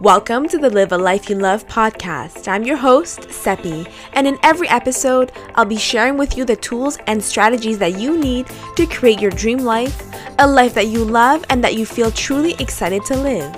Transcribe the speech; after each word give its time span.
Welcome 0.00 0.48
to 0.48 0.56
the 0.56 0.70
Live 0.70 0.92
a 0.92 0.96
Life 0.96 1.28
You 1.28 1.36
Love 1.36 1.66
podcast. 1.66 2.48
I'm 2.48 2.62
your 2.62 2.78
host, 2.78 3.30
Seppi, 3.30 3.86
and 4.14 4.26
in 4.26 4.38
every 4.42 4.66
episode, 4.66 5.30
I'll 5.56 5.66
be 5.66 5.76
sharing 5.76 6.16
with 6.16 6.38
you 6.38 6.46
the 6.46 6.56
tools 6.56 6.96
and 7.06 7.22
strategies 7.22 7.76
that 7.80 7.98
you 7.98 8.16
need 8.16 8.46
to 8.76 8.86
create 8.86 9.20
your 9.20 9.30
dream 9.30 9.58
life, 9.58 10.02
a 10.38 10.46
life 10.46 10.72
that 10.72 10.86
you 10.86 11.04
love 11.04 11.44
and 11.50 11.62
that 11.62 11.74
you 11.74 11.84
feel 11.84 12.10
truly 12.10 12.54
excited 12.54 13.04
to 13.04 13.14
live. 13.14 13.54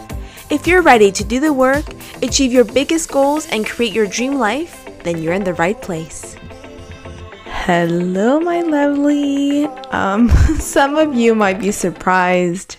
If 0.50 0.66
you're 0.66 0.82
ready 0.82 1.12
to 1.12 1.22
do 1.22 1.38
the 1.38 1.52
work, 1.52 1.84
achieve 2.24 2.52
your 2.52 2.64
biggest 2.64 3.12
goals, 3.12 3.46
and 3.50 3.64
create 3.64 3.92
your 3.92 4.08
dream 4.08 4.34
life, 4.34 4.84
then 5.04 5.22
you're 5.22 5.34
in 5.34 5.44
the 5.44 5.54
right 5.54 5.80
place. 5.80 6.34
Hello, 7.44 8.40
my 8.40 8.62
lovely. 8.62 9.66
Um, 9.92 10.28
some 10.58 10.96
of 10.96 11.14
you 11.14 11.36
might 11.36 11.60
be 11.60 11.70
surprised 11.70 12.78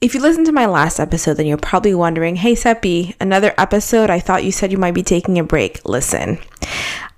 if 0.00 0.14
you 0.14 0.20
listened 0.20 0.46
to 0.46 0.52
my 0.52 0.66
last 0.66 1.00
episode, 1.00 1.34
then 1.34 1.46
you're 1.46 1.56
probably 1.56 1.94
wondering, 1.94 2.36
hey, 2.36 2.54
Seppi, 2.54 3.16
another 3.20 3.52
episode? 3.58 4.10
I 4.10 4.20
thought 4.20 4.44
you 4.44 4.52
said 4.52 4.70
you 4.70 4.78
might 4.78 4.94
be 4.94 5.02
taking 5.02 5.38
a 5.38 5.44
break. 5.44 5.84
Listen, 5.84 6.38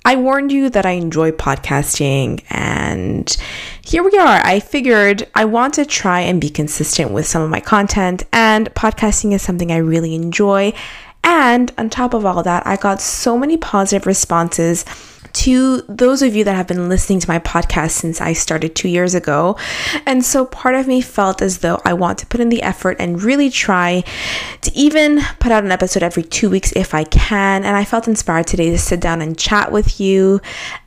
I 0.04 0.16
warned 0.16 0.50
you 0.50 0.70
that 0.70 0.86
I 0.86 0.92
enjoy 0.92 1.30
podcasting, 1.32 2.42
and 2.48 3.36
here 3.82 4.02
we 4.02 4.16
are. 4.16 4.40
I 4.42 4.60
figured 4.60 5.28
I 5.34 5.44
want 5.44 5.74
to 5.74 5.84
try 5.84 6.20
and 6.20 6.40
be 6.40 6.48
consistent 6.48 7.10
with 7.10 7.26
some 7.26 7.42
of 7.42 7.50
my 7.50 7.60
content, 7.60 8.22
and 8.32 8.72
podcasting 8.74 9.32
is 9.32 9.42
something 9.42 9.70
I 9.70 9.76
really 9.76 10.14
enjoy. 10.14 10.72
And 11.22 11.70
on 11.76 11.90
top 11.90 12.14
of 12.14 12.24
all 12.24 12.42
that, 12.44 12.66
I 12.66 12.76
got 12.76 13.02
so 13.02 13.36
many 13.36 13.58
positive 13.58 14.06
responses 14.06 14.86
to 15.32 15.82
those 15.88 16.22
of 16.22 16.34
you 16.34 16.44
that 16.44 16.54
have 16.54 16.66
been 16.66 16.88
listening 16.88 17.20
to 17.20 17.28
my 17.28 17.38
podcast 17.38 17.92
since 17.92 18.20
I 18.20 18.32
started 18.32 18.74
two 18.74 18.88
years 18.88 19.14
ago. 19.14 19.56
And 20.06 20.24
so 20.24 20.44
part 20.44 20.74
of 20.74 20.86
me 20.86 21.00
felt 21.00 21.42
as 21.42 21.58
though 21.58 21.80
I 21.84 21.92
want 21.94 22.18
to 22.18 22.26
put 22.26 22.40
in 22.40 22.48
the 22.48 22.62
effort 22.62 22.96
and 22.98 23.22
really 23.22 23.50
try 23.50 24.04
to 24.62 24.72
even 24.74 25.20
put 25.38 25.52
out 25.52 25.64
an 25.64 25.72
episode 25.72 26.02
every 26.02 26.22
two 26.22 26.50
weeks 26.50 26.72
if 26.72 26.94
I 26.94 27.04
can. 27.04 27.64
And 27.64 27.76
I 27.76 27.84
felt 27.84 28.08
inspired 28.08 28.46
today 28.46 28.70
to 28.70 28.78
sit 28.78 29.00
down 29.00 29.22
and 29.22 29.38
chat 29.38 29.72
with 29.72 30.00
you. 30.00 30.40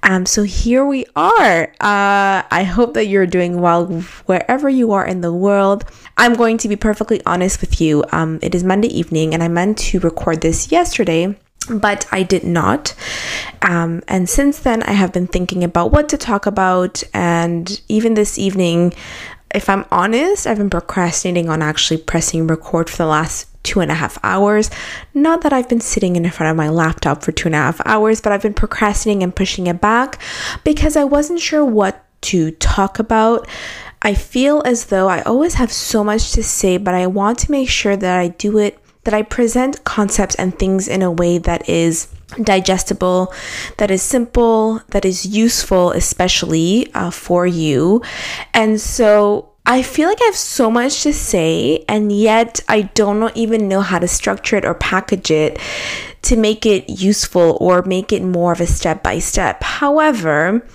Um, 0.03 0.25
so 0.25 0.43
here 0.43 0.85
we 0.85 1.05
are. 1.15 1.63
Uh, 1.79 2.43
I 2.49 2.67
hope 2.69 2.93
that 2.95 3.05
you're 3.05 3.27
doing 3.27 3.61
well 3.61 3.87
wherever 4.25 4.69
you 4.69 4.91
are 4.91 5.05
in 5.05 5.21
the 5.21 5.33
world. 5.33 5.85
I'm 6.17 6.35
going 6.35 6.57
to 6.59 6.67
be 6.67 6.75
perfectly 6.75 7.21
honest 7.25 7.61
with 7.61 7.81
you. 7.81 8.03
Um, 8.11 8.39
it 8.41 8.53
is 8.53 8.63
Monday 8.63 8.87
evening, 8.89 9.33
and 9.33 9.41
I 9.41 9.47
meant 9.47 9.77
to 9.79 9.99
record 9.99 10.41
this 10.41 10.71
yesterday 10.71 11.35
but 11.69 12.05
I 12.11 12.23
did 12.23 12.43
not. 12.43 12.93
Um, 13.63 14.03
and 14.07 14.29
since 14.29 14.59
then, 14.59 14.83
I 14.83 14.91
have 14.91 15.13
been 15.13 15.27
thinking 15.27 15.63
about 15.63 15.91
what 15.91 16.09
to 16.09 16.17
talk 16.17 16.45
about. 16.45 17.01
And 17.13 17.81
even 17.87 18.13
this 18.13 18.37
evening, 18.37 18.93
if 19.55 19.69
I'm 19.69 19.85
honest, 19.89 20.45
I've 20.45 20.57
been 20.57 20.69
procrastinating 20.69 21.49
on 21.49 21.61
actually 21.61 21.97
pressing 21.97 22.45
record 22.45 22.89
for 22.89 22.97
the 22.97 23.05
last 23.05 23.47
two 23.63 23.79
and 23.79 23.89
a 23.89 23.95
half 23.95 24.17
hours. 24.23 24.69
Not 25.13 25.41
that 25.41 25.53
I've 25.53 25.69
been 25.69 25.79
sitting 25.79 26.17
in 26.17 26.29
front 26.29 26.51
of 26.51 26.57
my 26.57 26.67
laptop 26.67 27.23
for 27.23 27.31
two 27.31 27.47
and 27.47 27.55
a 27.55 27.59
half 27.59 27.79
hours, 27.85 28.19
but 28.19 28.33
I've 28.33 28.41
been 28.41 28.53
procrastinating 28.53 29.23
and 29.23 29.33
pushing 29.33 29.67
it 29.67 29.79
back 29.79 30.21
because 30.65 30.97
I 30.97 31.05
wasn't 31.05 31.39
sure 31.39 31.63
what 31.63 32.03
to 32.23 32.51
talk 32.51 32.99
about. 32.99 33.47
I 34.01 34.13
feel 34.13 34.61
as 34.65 34.87
though 34.87 35.07
I 35.07 35.21
always 35.21 35.53
have 35.53 35.71
so 35.71 36.03
much 36.03 36.33
to 36.33 36.43
say, 36.43 36.75
but 36.75 36.93
I 36.93 37.07
want 37.07 37.39
to 37.39 37.51
make 37.51 37.69
sure 37.69 37.95
that 37.95 38.19
I 38.19 38.27
do 38.27 38.57
it 38.57 38.77
that 39.03 39.13
I 39.13 39.21
present 39.21 39.83
concepts 39.83 40.35
and 40.35 40.57
things 40.57 40.87
in 40.87 41.01
a 41.01 41.11
way 41.11 41.37
that 41.37 41.67
is 41.67 42.07
digestible, 42.41 43.33
that 43.77 43.91
is 43.91 44.01
simple, 44.01 44.81
that 44.89 45.05
is 45.05 45.25
useful, 45.25 45.91
especially 45.91 46.91
uh, 46.93 47.11
for 47.11 47.45
you. 47.45 48.01
And 48.53 48.79
so 48.79 49.49
I 49.65 49.81
feel 49.81 50.09
like 50.09 50.21
I 50.21 50.25
have 50.25 50.35
so 50.35 50.69
much 50.69 51.03
to 51.03 51.13
say, 51.13 51.85
and 51.87 52.11
yet 52.11 52.61
I 52.67 52.83
don't 52.83 53.35
even 53.35 53.67
know 53.67 53.81
how 53.81 53.99
to 53.99 54.07
structure 54.07 54.57
it 54.57 54.65
or 54.65 54.73
package 54.73 55.31
it 55.31 55.59
to 56.23 56.35
make 56.35 56.65
it 56.65 56.89
useful 56.89 57.57
or 57.61 57.81
make 57.83 58.11
it 58.11 58.23
more 58.23 58.51
of 58.51 58.61
a 58.61 58.67
step 58.67 59.03
by 59.03 59.19
step. 59.19 59.63
However, 59.63 60.65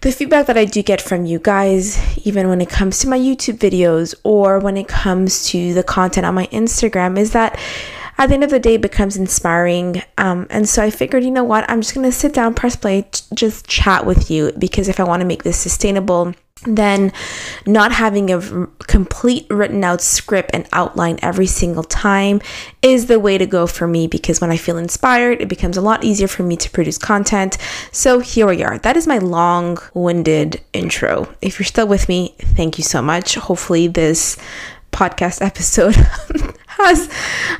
the 0.00 0.12
feedback 0.12 0.46
that 0.46 0.56
I 0.56 0.64
do 0.64 0.82
get 0.82 1.00
from 1.00 1.26
you 1.26 1.38
guys, 1.38 1.98
even 2.26 2.48
when 2.48 2.60
it 2.60 2.68
comes 2.68 3.00
to 3.00 3.08
my 3.08 3.18
YouTube 3.18 3.58
videos 3.58 4.14
or 4.24 4.58
when 4.58 4.76
it 4.76 4.88
comes 4.88 5.46
to 5.48 5.74
the 5.74 5.82
content 5.82 6.26
on 6.26 6.34
my 6.34 6.46
Instagram, 6.48 7.18
is 7.18 7.32
that 7.32 7.58
at 8.16 8.28
the 8.28 8.34
end 8.34 8.44
of 8.44 8.50
the 8.50 8.58
day 8.58 8.74
it 8.74 8.80
becomes 8.80 9.16
inspiring. 9.16 10.02
Um, 10.16 10.46
and 10.50 10.68
so 10.68 10.82
I 10.82 10.90
figured, 10.90 11.24
you 11.24 11.30
know 11.30 11.44
what, 11.44 11.68
I'm 11.68 11.80
just 11.80 11.94
gonna 11.94 12.12
sit 12.12 12.32
down, 12.32 12.54
press 12.54 12.76
play, 12.76 13.02
t- 13.02 13.22
just 13.34 13.66
chat 13.66 14.06
with 14.06 14.30
you 14.30 14.52
because 14.58 14.88
if 14.88 15.00
I 15.00 15.04
want 15.04 15.20
to 15.20 15.26
make 15.26 15.44
this 15.44 15.56
sustainable 15.56 16.34
then 16.64 17.12
not 17.66 17.92
having 17.92 18.30
a 18.30 18.66
complete 18.86 19.46
written 19.48 19.84
out 19.84 20.00
script 20.00 20.50
and 20.52 20.68
outline 20.72 21.18
every 21.22 21.46
single 21.46 21.84
time 21.84 22.40
is 22.82 23.06
the 23.06 23.20
way 23.20 23.38
to 23.38 23.46
go 23.46 23.66
for 23.66 23.86
me 23.86 24.06
because 24.06 24.40
when 24.40 24.50
I 24.50 24.56
feel 24.56 24.76
inspired, 24.76 25.40
it 25.40 25.48
becomes 25.48 25.76
a 25.76 25.80
lot 25.80 26.04
easier 26.04 26.28
for 26.28 26.42
me 26.42 26.56
to 26.56 26.70
produce 26.70 26.98
content. 26.98 27.58
So 27.92 28.18
here 28.18 28.46
we 28.46 28.62
are. 28.64 28.78
That 28.78 28.96
is 28.96 29.06
my 29.06 29.18
long 29.18 29.78
winded 29.94 30.60
intro. 30.72 31.32
If 31.40 31.58
you're 31.58 31.66
still 31.66 31.86
with 31.86 32.08
me, 32.08 32.34
thank 32.38 32.78
you 32.78 32.84
so 32.84 33.00
much. 33.02 33.36
Hopefully, 33.36 33.88
this 33.88 34.36
podcast 34.90 35.42
episode 35.42 35.94
has 36.66 37.12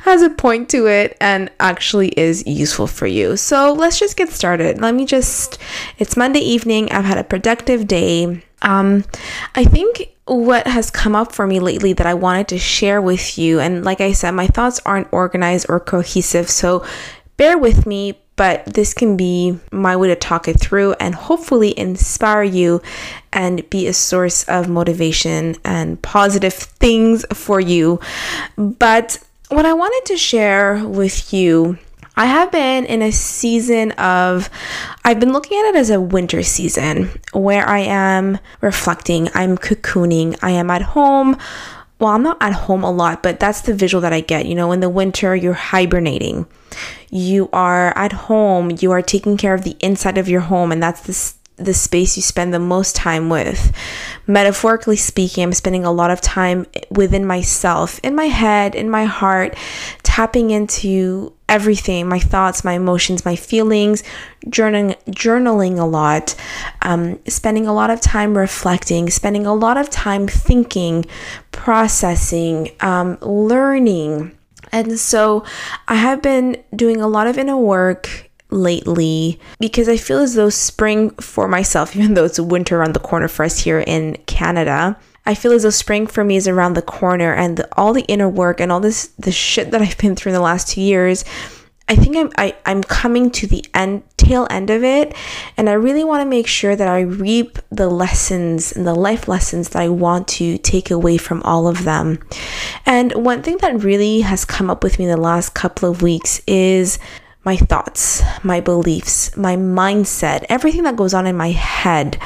has 0.03 0.21
a 0.21 0.29
point 0.29 0.69
to 0.69 0.87
it 0.87 1.15
and 1.21 1.49
actually 1.59 2.09
is 2.09 2.45
useful 2.45 2.87
for 2.87 3.07
you. 3.07 3.37
So 3.37 3.73
let's 3.73 3.99
just 3.99 4.17
get 4.17 4.29
started. 4.29 4.81
Let 4.81 4.95
me 4.95 5.05
just 5.05 5.57
it's 5.99 6.17
Monday 6.17 6.39
evening. 6.39 6.91
I've 6.91 7.05
had 7.05 7.17
a 7.17 7.23
productive 7.23 7.87
day. 7.87 8.43
Um 8.61 9.05
I 9.55 9.63
think 9.63 10.15
what 10.25 10.67
has 10.67 10.91
come 10.91 11.15
up 11.15 11.31
for 11.31 11.47
me 11.47 11.59
lately 11.59 11.93
that 11.93 12.05
I 12.05 12.13
wanted 12.13 12.47
to 12.49 12.59
share 12.59 13.01
with 13.01 13.37
you 13.37 13.59
and 13.59 13.83
like 13.83 13.99
I 13.99 14.11
said 14.11 14.31
my 14.31 14.47
thoughts 14.47 14.79
aren't 14.85 15.11
organized 15.11 15.65
or 15.69 15.79
cohesive. 15.79 16.49
So 16.49 16.85
bear 17.37 17.57
with 17.57 17.87
me, 17.87 18.19
but 18.35 18.65
this 18.65 18.93
can 18.93 19.17
be 19.17 19.59
my 19.71 19.95
way 19.95 20.07
to 20.09 20.15
talk 20.15 20.47
it 20.47 20.59
through 20.59 20.93
and 20.99 21.15
hopefully 21.15 21.77
inspire 21.77 22.43
you 22.43 22.81
and 23.33 23.67
be 23.69 23.87
a 23.87 23.93
source 23.93 24.43
of 24.47 24.69
motivation 24.69 25.55
and 25.65 26.01
positive 26.01 26.53
things 26.53 27.25
for 27.33 27.59
you. 27.59 27.99
But 28.55 29.17
what 29.49 29.65
I 29.65 29.73
wanted 29.73 30.05
to 30.13 30.17
share 30.17 30.85
with 30.85 31.33
you 31.33 31.79
I 32.19 32.25
have 32.25 32.51
been 32.51 32.85
in 32.85 33.01
a 33.01 33.11
season 33.11 33.91
of, 33.93 34.49
I've 35.05 35.19
been 35.19 35.31
looking 35.31 35.57
at 35.57 35.69
it 35.69 35.75
as 35.75 35.89
a 35.89 36.01
winter 36.01 36.43
season 36.43 37.09
where 37.31 37.65
I 37.67 37.79
am 37.79 38.39
reflecting, 38.61 39.29
I'm 39.33 39.57
cocooning, 39.57 40.37
I 40.41 40.51
am 40.51 40.69
at 40.69 40.81
home. 40.81 41.37
Well, 41.97 42.11
I'm 42.11 42.23
not 42.23 42.37
at 42.41 42.53
home 42.53 42.83
a 42.83 42.91
lot, 42.91 43.23
but 43.23 43.39
that's 43.39 43.61
the 43.61 43.73
visual 43.73 44.01
that 44.01 44.13
I 44.13 44.19
get. 44.19 44.45
You 44.45 44.55
know, 44.55 44.71
in 44.73 44.81
the 44.81 44.89
winter, 44.89 45.35
you're 45.35 45.53
hibernating 45.53 46.45
you 47.11 47.49
are 47.51 47.97
at 47.97 48.11
home, 48.11 48.71
you 48.79 48.91
are 48.91 49.01
taking 49.01 49.37
care 49.37 49.53
of 49.53 49.63
the 49.63 49.75
inside 49.79 50.17
of 50.17 50.29
your 50.29 50.41
home, 50.41 50.71
and 50.71 50.81
that's 50.83 51.01
the 51.01 51.39
the 51.59 51.73
space 51.73 52.15
you 52.15 52.23
spend 52.23 52.53
the 52.53 52.59
most 52.59 52.95
time 52.95 53.29
with. 53.29 53.73
Metaphorically 54.27 54.95
speaking, 54.95 55.43
I'm 55.43 55.51
spending 55.51 55.83
a 55.83 55.91
lot 55.91 56.09
of 56.09 56.21
time 56.21 56.65
within 56.89 57.25
myself, 57.25 57.99
in 58.01 58.15
my 58.15 58.27
head, 58.27 58.75
in 58.75 58.89
my 58.89 59.03
heart, 59.03 59.57
tapping 60.01 60.51
into 60.51 61.33
everything 61.49 62.07
my 62.07 62.19
thoughts, 62.19 62.63
my 62.63 62.73
emotions, 62.73 63.25
my 63.25 63.35
feelings, 63.35 64.03
journaling, 64.45 64.95
journaling 65.07 65.79
a 65.79 65.85
lot, 65.85 66.35
um, 66.83 67.19
spending 67.27 67.67
a 67.67 67.73
lot 67.73 67.89
of 67.89 67.99
time 67.99 68.37
reflecting, 68.37 69.09
spending 69.09 69.45
a 69.45 69.53
lot 69.53 69.77
of 69.77 69.89
time 69.89 70.27
thinking, 70.27 71.05
processing, 71.51 72.69
um, 72.79 73.17
learning. 73.21 74.37
And 74.71 74.99
so 74.99 75.43
I 75.87 75.95
have 75.95 76.21
been 76.21 76.63
doing 76.75 77.01
a 77.01 77.07
lot 77.07 77.27
of 77.27 77.37
inner 77.37 77.57
work 77.57 78.29
lately 78.51 79.39
because 79.59 79.87
I 79.89 79.97
feel 79.97 80.19
as 80.19 80.35
though 80.35 80.49
spring 80.49 81.11
for 81.11 81.47
myself, 81.47 81.95
even 81.95 82.13
though 82.13 82.25
it's 82.25 82.39
winter 82.39 82.79
around 82.79 82.93
the 82.93 82.99
corner 82.99 83.27
for 83.27 83.43
us 83.43 83.59
here 83.59 83.79
in 83.79 84.15
Canada, 84.27 84.97
I 85.29 85.35
feel 85.35 85.51
as 85.51 85.61
though 85.61 85.69
spring 85.69 86.07
for 86.07 86.23
me 86.23 86.37
is 86.37 86.47
around 86.47 86.73
the 86.73 86.81
corner 86.81 87.35
and 87.35 87.55
the, 87.55 87.69
all 87.77 87.93
the 87.93 88.01
inner 88.07 88.27
work 88.27 88.59
and 88.59 88.71
all 88.71 88.79
this 88.79 89.07
the 89.19 89.31
shit 89.31 89.69
that 89.69 89.79
I've 89.79 89.97
been 89.99 90.15
through 90.15 90.31
in 90.31 90.33
the 90.33 90.41
last 90.41 90.69
two 90.69 90.81
years 90.81 91.23
I 91.87 91.95
think 91.95 92.17
I'm 92.17 92.31
I, 92.35 92.55
I'm 92.65 92.83
coming 92.83 93.29
to 93.31 93.45
the 93.45 93.63
end 93.75 94.01
tail 94.17 94.47
end 94.49 94.71
of 94.71 94.83
it 94.83 95.15
and 95.55 95.69
I 95.69 95.73
really 95.73 96.03
want 96.03 96.21
to 96.21 96.29
make 96.29 96.47
sure 96.47 96.75
that 96.75 96.87
I 96.87 97.01
reap 97.01 97.59
the 97.69 97.89
lessons 97.89 98.71
and 98.71 98.87
the 98.87 98.95
life 98.95 99.27
lessons 99.27 99.69
that 99.69 99.83
I 99.83 99.89
want 99.89 100.27
to 100.39 100.57
take 100.57 100.89
away 100.89 101.17
from 101.17 101.43
all 101.43 101.67
of 101.67 101.83
them. 101.83 102.19
And 102.87 103.13
one 103.13 103.43
thing 103.43 103.57
that 103.57 103.83
really 103.83 104.21
has 104.21 104.45
come 104.45 104.71
up 104.71 104.83
with 104.83 104.97
me 104.97 105.05
the 105.05 105.15
last 105.17 105.53
couple 105.53 105.89
of 105.89 106.01
weeks 106.01 106.41
is 106.47 106.97
my 107.43 107.55
thoughts, 107.55 108.23
my 108.43 108.61
beliefs, 108.61 109.35
my 109.37 109.55
mindset, 109.55 110.45
everything 110.49 110.83
that 110.83 110.95
goes 110.95 111.13
on 111.13 111.27
in 111.27 111.37
my 111.37 111.51
head 111.51 112.19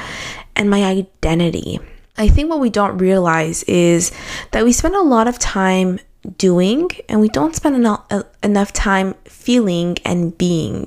and 0.55 0.69
my 0.69 0.83
identity. 0.83 1.79
I 2.17 2.27
think 2.27 2.49
what 2.49 2.59
we 2.59 2.69
don't 2.69 2.97
realize 2.99 3.63
is 3.63 4.11
that 4.51 4.63
we 4.63 4.71
spend 4.71 4.95
a 4.95 5.01
lot 5.01 5.27
of 5.27 5.39
time 5.39 5.99
doing 6.37 6.89
and 7.09 7.19
we 7.19 7.27
don't 7.27 7.55
spend 7.55 7.75
enough, 7.75 8.05
enough 8.43 8.71
time 8.71 9.15
feeling 9.25 9.97
and 10.05 10.37
being. 10.37 10.85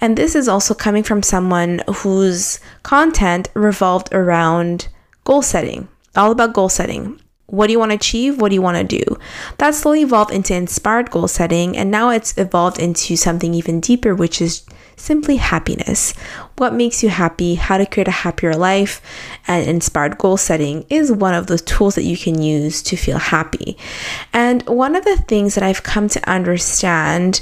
And 0.00 0.16
this 0.16 0.34
is 0.34 0.48
also 0.48 0.74
coming 0.74 1.02
from 1.02 1.22
someone 1.22 1.82
whose 1.88 2.60
content 2.82 3.48
revolved 3.54 4.12
around 4.12 4.88
goal 5.24 5.42
setting, 5.42 5.88
all 6.16 6.32
about 6.32 6.54
goal 6.54 6.68
setting. 6.68 7.20
What 7.46 7.68
do 7.68 7.72
you 7.72 7.78
want 7.78 7.92
to 7.92 7.96
achieve? 7.96 8.40
What 8.40 8.50
do 8.50 8.56
you 8.56 8.62
want 8.62 8.76
to 8.76 8.98
do? 8.98 9.16
That 9.56 9.74
slowly 9.74 10.02
evolved 10.02 10.32
into 10.32 10.54
inspired 10.54 11.10
goal 11.10 11.28
setting, 11.28 11.78
and 11.78 11.90
now 11.90 12.10
it's 12.10 12.36
evolved 12.36 12.78
into 12.78 13.16
something 13.16 13.54
even 13.54 13.80
deeper, 13.80 14.14
which 14.14 14.42
is 14.42 14.66
simply 14.98 15.36
happiness. 15.36 16.12
What 16.56 16.74
makes 16.74 17.02
you 17.02 17.08
happy, 17.08 17.54
how 17.54 17.78
to 17.78 17.86
create 17.86 18.08
a 18.08 18.12
happier 18.12 18.54
life, 18.54 19.00
and 19.46 19.66
inspired 19.66 20.18
goal 20.18 20.36
setting 20.36 20.84
is 20.90 21.12
one 21.12 21.34
of 21.34 21.46
those 21.46 21.62
tools 21.62 21.94
that 21.94 22.04
you 22.04 22.16
can 22.16 22.42
use 22.42 22.82
to 22.82 22.96
feel 22.96 23.18
happy. 23.18 23.76
And 24.32 24.62
one 24.66 24.96
of 24.96 25.04
the 25.04 25.16
things 25.16 25.54
that 25.54 25.64
I've 25.64 25.82
come 25.82 26.08
to 26.08 26.30
understand 26.30 27.40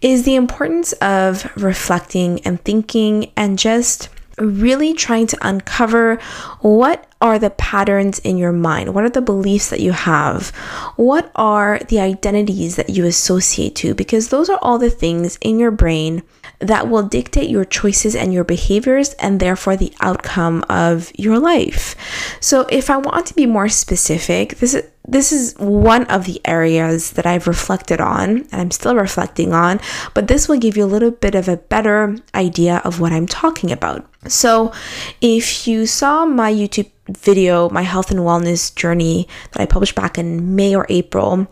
is 0.00 0.24
the 0.24 0.36
importance 0.36 0.92
of 0.94 1.50
reflecting 1.56 2.40
and 2.40 2.62
thinking 2.62 3.32
and 3.36 3.58
just 3.58 4.08
really 4.38 4.94
trying 4.94 5.26
to 5.26 5.38
uncover 5.42 6.16
what 6.60 7.06
are 7.20 7.38
the 7.38 7.50
patterns 7.50 8.18
in 8.20 8.36
your 8.36 8.52
mind? 8.52 8.94
What 8.94 9.04
are 9.04 9.10
the 9.10 9.20
beliefs 9.20 9.70
that 9.70 9.80
you 9.80 9.92
have? 9.92 10.50
What 10.96 11.30
are 11.34 11.80
the 11.88 12.00
identities 12.00 12.76
that 12.76 12.90
you 12.90 13.04
associate 13.04 13.74
to? 13.76 13.94
Because 13.94 14.28
those 14.28 14.48
are 14.48 14.58
all 14.62 14.78
the 14.78 14.90
things 14.90 15.38
in 15.40 15.58
your 15.58 15.70
brain 15.70 16.22
that 16.60 16.88
will 16.88 17.02
dictate 17.02 17.50
your 17.50 17.64
choices 17.64 18.16
and 18.16 18.34
your 18.34 18.44
behaviors 18.44 19.12
and 19.14 19.38
therefore 19.38 19.76
the 19.76 19.92
outcome 20.00 20.64
of 20.68 21.12
your 21.16 21.38
life. 21.38 21.94
So 22.40 22.66
if 22.70 22.90
I 22.90 22.96
want 22.96 23.26
to 23.26 23.34
be 23.34 23.46
more 23.46 23.68
specific, 23.68 24.58
this 24.58 24.74
is 24.74 24.84
this 25.08 25.32
is 25.32 25.54
one 25.58 26.04
of 26.04 26.26
the 26.26 26.40
areas 26.44 27.12
that 27.12 27.26
I've 27.26 27.46
reflected 27.46 28.00
on 28.00 28.46
and 28.52 28.54
I'm 28.54 28.70
still 28.70 28.94
reflecting 28.94 29.54
on, 29.54 29.80
but 30.12 30.28
this 30.28 30.48
will 30.48 30.58
give 30.58 30.76
you 30.76 30.84
a 30.84 30.86
little 30.86 31.10
bit 31.10 31.34
of 31.34 31.48
a 31.48 31.56
better 31.56 32.16
idea 32.34 32.82
of 32.84 33.00
what 33.00 33.12
I'm 33.12 33.26
talking 33.26 33.72
about. 33.72 34.06
So, 34.26 34.72
if 35.20 35.66
you 35.66 35.86
saw 35.86 36.26
my 36.26 36.52
YouTube 36.52 36.90
video, 37.08 37.70
my 37.70 37.82
health 37.82 38.10
and 38.10 38.20
wellness 38.20 38.74
journey 38.74 39.28
that 39.52 39.62
I 39.62 39.66
published 39.66 39.94
back 39.94 40.18
in 40.18 40.56
May 40.56 40.74
or 40.74 40.86
April, 40.88 41.46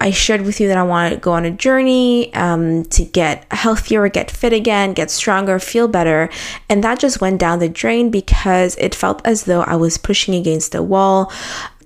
I 0.00 0.10
shared 0.10 0.42
with 0.42 0.60
you 0.60 0.68
that 0.68 0.76
I 0.76 0.82
want 0.82 1.14
to 1.14 1.20
go 1.20 1.32
on 1.32 1.44
a 1.44 1.50
journey 1.50 2.34
um, 2.34 2.84
to 2.86 3.04
get 3.04 3.46
healthier, 3.52 4.08
get 4.08 4.30
fit 4.30 4.52
again, 4.52 4.92
get 4.92 5.10
stronger, 5.10 5.58
feel 5.58 5.88
better. 5.88 6.28
And 6.68 6.82
that 6.84 6.98
just 6.98 7.20
went 7.20 7.40
down 7.40 7.60
the 7.60 7.68
drain 7.68 8.10
because 8.10 8.76
it 8.76 8.94
felt 8.94 9.24
as 9.24 9.44
though 9.44 9.62
I 9.62 9.76
was 9.76 9.96
pushing 9.96 10.34
against 10.34 10.74
a 10.74 10.82
wall. 10.82 11.32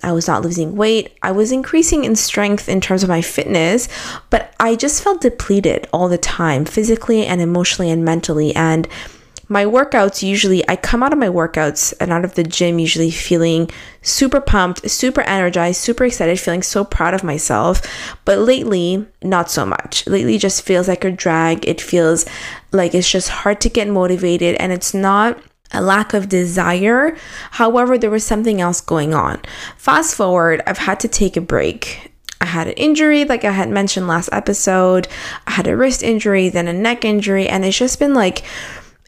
I 0.03 0.13
was 0.13 0.29
not 0.29 0.43
losing 0.43 0.77
weight. 0.77 1.17
I 1.23 1.33
was 1.33 1.53
increasing 1.53 2.05
in 2.05 2.17
strength 2.17 2.69
in 2.69 2.81
terms 2.81 3.03
of 3.03 3.09
my 3.09 3.23
fitness, 3.23 3.89
but 4.31 4.55
I 4.59 4.77
just 4.77 5.03
felt 5.03 5.21
depleted 5.21 5.89
all 5.93 6.09
the 6.09 6.19
time, 6.19 6.65
physically 6.65 7.27
and 7.27 7.41
emotionally 7.41 7.91
and 7.91 8.05
mentally. 8.05 8.55
And 8.55 8.89
my 9.49 9.65
workouts 9.65 10.23
usually, 10.23 10.69
I 10.69 10.75
come 10.75 11.03
out 11.03 11.13
of 11.13 11.19
my 11.21 11.29
workouts 11.29 11.95
and 12.01 12.13
out 12.13 12.25
of 12.25 12.35
the 12.35 12.43
gym 12.43 12.81
usually 12.81 13.13
feeling 13.13 13.71
super 14.03 14.41
pumped, 14.41 14.91
super 14.91 15.21
energized, 15.21 15.81
super 15.81 16.05
excited, 16.05 16.41
feeling 16.41 16.63
so 16.63 16.85
proud 16.85 17.15
of 17.15 17.23
myself. 17.23 17.81
But 18.25 18.41
lately, 18.41 19.07
not 19.23 19.51
so 19.51 19.65
much. 19.65 20.07
Lately, 20.07 20.37
just 20.39 20.63
feels 20.63 20.89
like 20.89 21.05
a 21.05 21.13
drag. 21.13 21.67
It 21.67 21.81
feels 21.81 22.27
like 22.73 22.95
it's 22.95 23.11
just 23.11 23.29
hard 23.29 23.61
to 23.61 23.69
get 23.69 23.89
motivated 23.89 24.57
and 24.57 24.73
it's 24.73 24.93
not 24.93 25.39
a 25.73 25.83
lack 25.83 26.15
of 26.15 26.29
desire. 26.29 27.17
However, 27.53 27.99
there 27.99 28.11
was 28.11 28.25
something 28.25 28.61
else 28.61 28.81
going 28.81 29.15
on. 29.15 29.41
Fast 29.77 30.15
forward, 30.15 30.63
I've 30.67 30.79
had 30.79 31.01
to 31.01 31.09
take 31.09 31.37
a 31.37 31.41
break. 31.41 32.13
I 32.41 32.47
had 32.47 32.69
an 32.69 32.75
injury, 32.75 33.25
like 33.25 33.45
I 33.45 33.51
had 33.51 33.71
mentioned 33.71 34.07
last 34.07 34.29
episode. 34.31 35.09
I 35.47 35.53
had 35.53 35.67
a 35.67 35.77
wrist 35.77 36.03
injury, 36.03 36.49
then 36.49 36.69
a 36.69 36.73
neck 36.73 37.05
injury, 37.05 37.49
and 37.49 37.65
it's 37.65 37.79
just 37.79 37.99
been 37.99 38.15
like, 38.15 38.45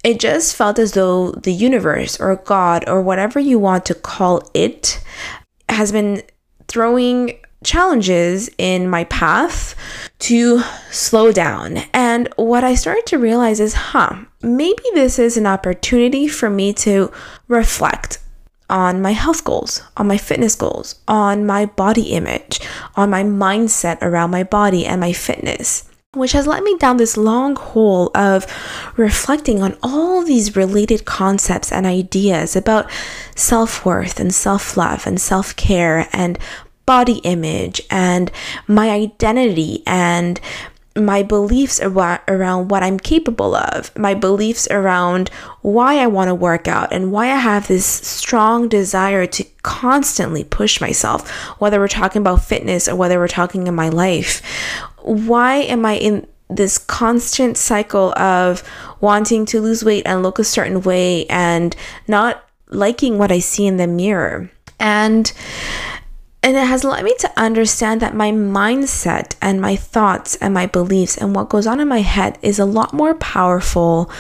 it 0.05 0.21
just 0.21 0.57
felt 0.57 0.79
as 0.79 0.93
though 0.93 1.33
the 1.33 1.53
universe 1.53 2.19
or 2.21 2.37
God 2.37 2.89
or 2.89 3.03
whatever 3.03 3.39
you 3.39 3.59
want 3.59 3.85
to 3.87 3.95
call 3.95 4.49
it 4.55 5.03
has 5.69 5.93
been 5.93 6.23
throwing 6.69 7.39
challenges 7.65 8.49
in 8.59 8.89
my 8.89 9.05
path 9.05 9.75
to 10.21 10.61
slow 10.91 11.33
down. 11.33 11.79
And 11.93 12.29
what 12.37 12.65
I 12.65 12.75
started 12.75 13.07
to 13.07 13.19
realize 13.19 13.61
is, 13.61 13.75
huh, 13.75 14.25
maybe 14.43 14.83
this 14.95 15.19
is 15.19 15.37
an 15.37 15.47
opportunity 15.47 16.29
for 16.29 16.49
me 16.49 16.73
to 16.75 17.13
reflect 17.49 18.19
on 18.71 19.01
my 19.01 19.13
health 19.13 19.45
goals, 19.45 19.83
on 19.97 20.07
my 20.07 20.19
fitness 20.19 20.55
goals, 20.55 20.97
on 21.09 21.47
my 21.47 21.67
body 21.67 22.13
image, 22.13 22.61
on 22.97 23.11
my 23.11 23.23
mindset 23.23 23.99
around 24.03 24.31
my 24.31 24.45
body 24.45 24.85
and 24.85 25.01
my 25.01 25.13
fitness 25.13 25.89
which 26.15 26.33
has 26.33 26.47
led 26.47 26.63
me 26.63 26.75
down 26.79 26.97
this 26.97 27.19
long 27.19 27.55
hole 27.55 28.11
of 28.15 28.47
reflecting 28.97 29.63
on 29.63 29.77
all 29.83 30.25
these 30.25 30.57
related 30.57 31.05
concepts 31.05 31.71
and 31.71 31.85
ideas 31.87 32.57
about 32.57 32.91
self 33.37 33.85
worth 33.85 34.19
and 34.19 34.35
self 34.35 34.77
love 34.77 35.07
and 35.07 35.21
self 35.21 35.55
care 35.57 36.09
and 36.13 36.39
body 36.89 37.19
image 37.19 37.83
and 37.91 38.33
my 38.67 38.89
identity 38.91 39.83
and 39.87 40.41
my 40.97 41.23
beliefs 41.23 41.83
around 41.83 42.71
what 42.71 42.83
I'm 42.83 42.99
capable 42.99 43.55
of, 43.55 43.95
my 43.95 44.15
beliefs 44.15 44.67
around 44.71 45.29
why 45.61 45.99
I 45.99 46.07
want 46.07 46.29
to 46.29 46.35
work 46.35 46.67
out, 46.67 46.91
and 46.91 47.13
why 47.13 47.27
I 47.27 47.37
have 47.37 47.69
this 47.69 47.85
strong 47.85 48.71
desire 48.71 49.27
to 49.27 49.45
constantly 49.63 50.45
push 50.45 50.81
myself, 50.81 51.31
whether 51.61 51.79
we're 51.79 51.89
talking 51.89 52.23
about 52.23 52.43
fitness 52.43 52.89
or 52.89 52.97
whether 52.97 53.19
we're 53.19 53.29
talking 53.29 53.67
in 53.67 53.75
my 53.75 53.91
life. 53.91 54.43
Why 55.03 55.57
am 55.57 55.85
I 55.85 55.99
in 55.99 56.27
this 56.49 56.79
constant 56.79 57.59
cycle 57.59 58.19
of 58.19 58.63
wanting 59.03 59.45
to 59.45 59.61
lose 59.61 59.85
weight 59.85 60.05
and 60.07 60.23
look 60.23 60.39
a 60.39 60.45
certain 60.45 60.81
way 60.81 61.27
and 61.27 61.77
not 62.09 62.49
liking 62.69 63.19
what 63.19 63.31
I 63.31 63.41
see 63.41 63.67
in 63.67 63.77
the 63.77 63.87
mirror? 63.87 64.51
And 64.81 65.31
and 66.43 66.57
it 66.57 66.67
has 66.67 66.85
led 66.85 67.05
me 67.05 67.15
to 67.19 67.33
understand 67.37 68.01
that 68.01 68.15
my 68.15 68.31
mindset 68.31 69.35
and 69.43 69.61
my 69.61 69.75
thoughts 69.75 70.37
and 70.37 70.55
my 70.55 70.67
beliefs 70.67 71.17
and 71.17 71.35
what 71.35 71.49
goes 71.49 71.67
on 71.67 71.81
in 71.81 71.89
my 71.89 72.01
head 72.01 72.39
is 72.43 72.59
a 72.59 72.65
lot 72.65 72.93
more 72.93 73.15
powerful 73.15 74.11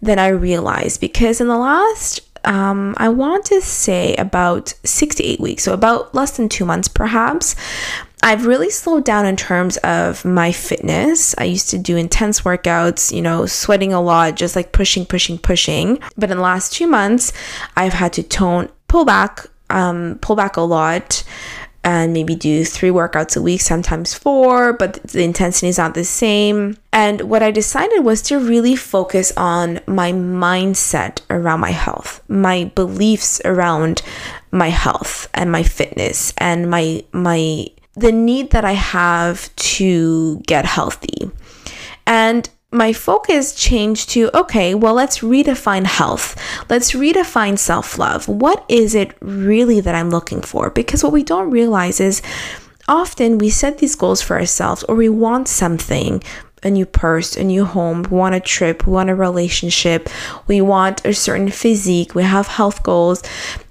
than 0.00 0.18
I 0.18 0.28
realized. 0.28 1.00
Because 1.00 1.40
in 1.40 1.48
the 1.48 1.58
last, 1.58 2.20
um, 2.44 2.94
I 2.96 3.10
want 3.10 3.44
to 3.46 3.60
say 3.60 4.14
about 4.16 4.72
six 4.84 5.16
to 5.16 5.24
eight 5.24 5.40
weeks, 5.40 5.64
so 5.64 5.74
about 5.74 6.14
less 6.14 6.36
than 6.36 6.48
two 6.48 6.64
months 6.64 6.88
perhaps, 6.88 7.54
I've 8.22 8.46
really 8.46 8.70
slowed 8.70 9.04
down 9.04 9.26
in 9.26 9.36
terms 9.36 9.76
of 9.78 10.24
my 10.24 10.52
fitness. 10.52 11.34
I 11.38 11.44
used 11.44 11.70
to 11.70 11.78
do 11.78 11.96
intense 11.96 12.42
workouts, 12.42 13.14
you 13.14 13.22
know, 13.22 13.46
sweating 13.46 13.92
a 13.92 14.00
lot, 14.00 14.36
just 14.36 14.56
like 14.56 14.72
pushing, 14.72 15.06
pushing, 15.06 15.38
pushing. 15.38 15.98
But 16.16 16.30
in 16.30 16.36
the 16.36 16.42
last 16.42 16.72
two 16.72 16.86
months, 16.86 17.32
I've 17.76 17.94
had 17.94 18.12
to 18.14 18.22
tone, 18.22 18.68
pull 18.88 19.04
back 19.04 19.46
um, 19.70 20.18
pull 20.20 20.36
back 20.36 20.56
a 20.56 20.62
lot 20.62 21.22
and 21.82 22.12
maybe 22.12 22.34
do 22.34 22.64
three 22.64 22.90
workouts 22.90 23.36
a 23.36 23.42
week, 23.42 23.60
sometimes 23.60 24.12
four, 24.12 24.74
but 24.74 25.02
the 25.02 25.22
intensity 25.22 25.68
is 25.68 25.78
not 25.78 25.94
the 25.94 26.04
same. 26.04 26.76
And 26.92 27.22
what 27.22 27.42
I 27.42 27.50
decided 27.50 28.04
was 28.04 28.20
to 28.22 28.38
really 28.38 28.76
focus 28.76 29.32
on 29.36 29.80
my 29.86 30.12
mindset 30.12 31.22
around 31.30 31.60
my 31.60 31.70
health, 31.70 32.22
my 32.28 32.64
beliefs 32.74 33.40
around 33.44 34.02
my 34.50 34.68
health 34.68 35.28
and 35.32 35.50
my 35.50 35.62
fitness 35.62 36.34
and 36.36 36.70
my 36.70 37.04
my 37.12 37.66
the 37.94 38.12
need 38.12 38.50
that 38.50 38.64
I 38.64 38.72
have 38.72 39.54
to 39.56 40.40
get 40.46 40.64
healthy. 40.64 41.30
And 42.06 42.48
my 42.72 42.92
focus 42.92 43.54
changed 43.54 44.10
to 44.10 44.30
okay, 44.36 44.74
well, 44.74 44.94
let's 44.94 45.18
redefine 45.20 45.86
health. 45.86 46.36
Let's 46.68 46.92
redefine 46.92 47.58
self 47.58 47.98
love. 47.98 48.28
What 48.28 48.64
is 48.68 48.94
it 48.94 49.16
really 49.20 49.80
that 49.80 49.94
I'm 49.94 50.10
looking 50.10 50.40
for? 50.40 50.70
Because 50.70 51.02
what 51.02 51.12
we 51.12 51.24
don't 51.24 51.50
realize 51.50 52.00
is 52.00 52.22
often 52.86 53.38
we 53.38 53.50
set 53.50 53.78
these 53.78 53.96
goals 53.96 54.22
for 54.22 54.38
ourselves 54.38 54.84
or 54.84 54.94
we 54.94 55.08
want 55.08 55.48
something 55.48 56.22
a 56.62 56.70
new 56.70 56.84
purse, 56.84 57.36
a 57.36 57.44
new 57.44 57.64
home, 57.64 58.02
we 58.02 58.16
want 58.16 58.34
a 58.34 58.40
trip, 58.40 58.86
we 58.86 58.92
want 58.92 59.08
a 59.08 59.14
relationship, 59.14 60.10
we 60.46 60.60
want 60.60 61.04
a 61.06 61.14
certain 61.14 61.50
physique, 61.50 62.14
we 62.14 62.22
have 62.22 62.46
health 62.46 62.82
goals. 62.82 63.22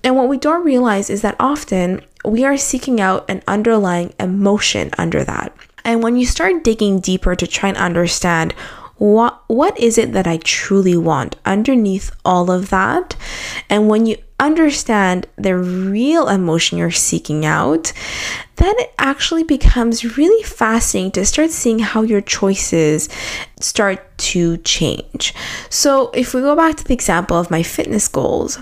And 0.03 0.15
what 0.15 0.27
we 0.27 0.38
don't 0.38 0.65
realize 0.65 1.10
is 1.10 1.22
that 1.22 1.36
often 1.39 2.01
we 2.25 2.44
are 2.46 2.58
seeking 2.58 3.00
out 3.00 3.29
an 3.29 3.44
underlying 3.48 4.13
emotion 4.20 4.89
under 4.98 5.24
that. 5.24 5.56
And 5.86 6.03
when 6.03 6.18
you 6.18 6.25
start 6.25 6.63
digging 6.63 7.00
deeper 7.00 7.36
to 7.36 7.48
try 7.48 7.70
and 7.70 7.77
understand 7.77 8.53
what 9.00 9.41
what 9.48 9.79
is 9.79 9.98
it 9.98 10.12
that 10.13 10.27
I 10.27 10.38
truly 10.38 10.98
want 10.98 11.38
underneath 11.46 12.12
all 12.24 12.51
of 12.51 12.70
that? 12.70 13.15
And 13.70 13.88
when 13.88 14.06
you 14.06 14.18
understand 14.39 15.27
the 15.38 15.56
real 15.56 16.27
emotion 16.27 16.77
you're 16.77 16.91
seeking 16.91 17.46
out, 17.46 17.91
then 18.58 18.74
it 18.77 18.94
actually 18.98 19.44
becomes 19.44 20.18
really 20.18 20.44
fascinating 20.44 21.12
to 21.12 21.25
start 21.25 21.50
seeing 21.50 21.79
how 21.79 22.01
your 22.01 22.22
choices 22.22 23.10
start 23.60 24.18
to 24.18 24.58
change. 24.58 25.34
So, 25.70 26.12
if 26.12 26.34
we 26.34 26.41
go 26.41 26.56
back 26.56 26.75
to 26.77 26.84
the 26.84 26.94
example 26.94 27.38
of 27.38 27.51
my 27.51 27.63
fitness 27.63 28.08
goals, 28.08 28.60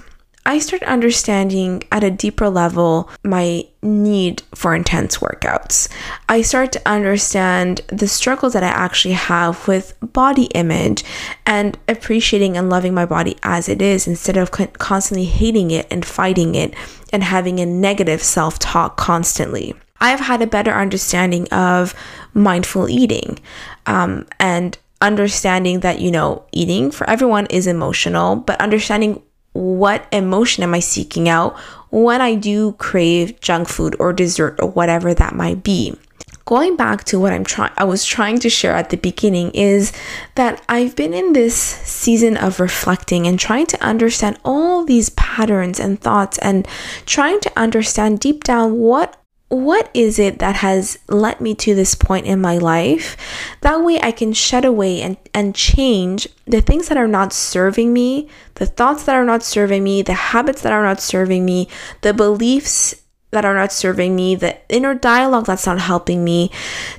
I 0.47 0.59
started 0.59 0.87
understanding 0.87 1.83
at 1.91 2.05
a 2.05 2.09
deeper 2.09 2.49
level 2.49 3.09
my 3.21 3.67
need 3.81 4.43
for 4.55 4.73
intense 4.73 5.17
workouts. 5.17 5.89
I 6.29 6.41
start 6.41 6.71
to 6.71 6.81
understand 6.85 7.81
the 7.87 8.07
struggles 8.07 8.53
that 8.53 8.63
I 8.63 8.67
actually 8.69 9.15
have 9.15 9.67
with 9.67 9.97
body 10.01 10.45
image 10.55 11.03
and 11.45 11.77
appreciating 11.89 12.55
and 12.55 12.69
loving 12.69 12.93
my 12.93 13.05
body 13.05 13.35
as 13.43 13.67
it 13.67 13.81
is 13.81 14.07
instead 14.07 14.37
of 14.37 14.51
constantly 14.51 15.25
hating 15.25 15.71
it 15.71 15.85
and 15.91 16.05
fighting 16.05 16.55
it 16.55 16.73
and 17.11 17.25
having 17.25 17.59
a 17.59 17.65
negative 17.65 18.23
self 18.23 18.57
talk 18.57 18.95
constantly. 18.95 19.75
I've 19.99 20.21
had 20.21 20.41
a 20.41 20.47
better 20.47 20.71
understanding 20.71 21.49
of 21.49 21.93
mindful 22.33 22.87
eating 22.87 23.39
um, 23.85 24.25
and 24.39 24.77
understanding 25.01 25.81
that, 25.81 25.99
you 25.99 26.09
know, 26.09 26.45
eating 26.53 26.89
for 26.89 27.09
everyone 27.09 27.47
is 27.47 27.67
emotional, 27.67 28.37
but 28.37 28.61
understanding 28.61 29.21
what 29.57 30.07
emotion 30.11 30.63
am 30.63 30.75
I 30.75 30.79
seeking 30.79 31.27
out 31.27 31.57
when 31.89 32.21
I 32.21 32.35
do 32.35 32.73
crave 32.73 33.39
junk 33.41 33.67
food 33.67 33.95
or 33.99 34.13
dessert 34.13 34.59
or 34.61 34.69
whatever 34.69 35.13
that 35.13 35.33
might 35.33 35.63
be. 35.63 35.97
Going 36.45 36.77
back 36.77 37.03
to 37.05 37.19
what 37.19 37.33
I'm 37.33 37.43
trying 37.43 37.73
I 37.75 37.83
was 37.83 38.05
trying 38.05 38.39
to 38.39 38.49
share 38.49 38.73
at 38.73 38.89
the 38.89 38.97
beginning 38.97 39.51
is 39.51 39.91
that 40.35 40.63
I've 40.69 40.95
been 40.95 41.13
in 41.13 41.33
this 41.33 41.55
season 41.55 42.37
of 42.37 42.59
reflecting 42.59 43.27
and 43.27 43.37
trying 43.37 43.65
to 43.67 43.83
understand 43.83 44.39
all 44.45 44.85
these 44.85 45.09
patterns 45.09 45.79
and 45.79 45.99
thoughts 45.99 46.37
and 46.37 46.65
trying 47.05 47.41
to 47.41 47.51
understand 47.57 48.21
deep 48.21 48.45
down 48.45 48.77
what 48.77 49.21
what 49.49 49.89
is 49.93 50.19
it 50.19 50.39
that 50.39 50.57
has 50.57 50.99
led 51.07 51.39
me 51.39 51.55
to 51.55 51.73
this 51.73 51.95
point 51.95 52.25
in 52.25 52.41
my 52.41 52.57
life? 52.57 53.15
That 53.61 53.81
way 53.81 53.99
I 54.01 54.11
can 54.11 54.33
shed 54.33 54.65
away 54.65 55.01
and, 55.01 55.15
and 55.33 55.55
change 55.55 56.27
the 56.45 56.61
things 56.61 56.89
that 56.89 56.97
are 56.97 57.07
not 57.07 57.31
serving 57.31 57.93
me, 57.93 58.27
the 58.55 58.65
thoughts 58.65 59.03
that 59.05 59.15
are 59.15 59.23
not 59.23 59.43
serving 59.43 59.83
me, 59.83 60.01
the 60.01 60.13
habits 60.13 60.61
that 60.63 60.73
are 60.73 60.83
not 60.83 60.99
serving 60.99 61.45
me, 61.45 61.69
the 62.01 62.13
beliefs 62.13 63.03
that 63.31 63.45
are 63.45 63.55
not 63.55 63.71
serving 63.71 64.15
me, 64.15 64.35
the 64.35 64.57
inner 64.69 64.93
dialogue 64.93 65.45
that's 65.45 65.65
not 65.65 65.79
helping 65.79 66.23
me, 66.23 66.51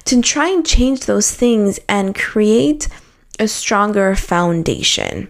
to 0.04 0.22
try 0.22 0.48
and 0.48 0.64
change 0.64 1.00
those 1.00 1.30
things 1.30 1.78
and 1.88 2.14
create 2.14 2.88
a 3.38 3.48
stronger 3.48 4.14
foundation. 4.14 5.28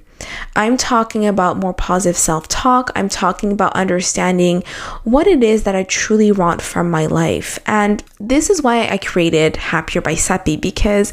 I'm 0.57 0.77
talking 0.77 1.27
about 1.27 1.57
more 1.57 1.75
positive 1.75 2.17
self 2.17 2.49
talk. 2.49 2.91
I'm 2.95 3.09
talking 3.09 3.53
about 3.53 3.75
understanding 3.75 4.63
what 5.05 5.27
it 5.27 5.43
is 5.43 5.65
that 5.65 5.75
I 5.75 5.85
truly 5.85 6.33
want 6.33 6.63
from 6.63 6.91
my 6.91 7.07
life. 7.07 7.59
And 7.67 8.03
this 8.19 8.51
is 8.51 8.63
why 8.63 8.89
I 8.89 8.99
created 8.99 9.57
Happier 9.57 10.01
by 10.01 10.15
Seppi 10.15 10.57
because 10.57 11.13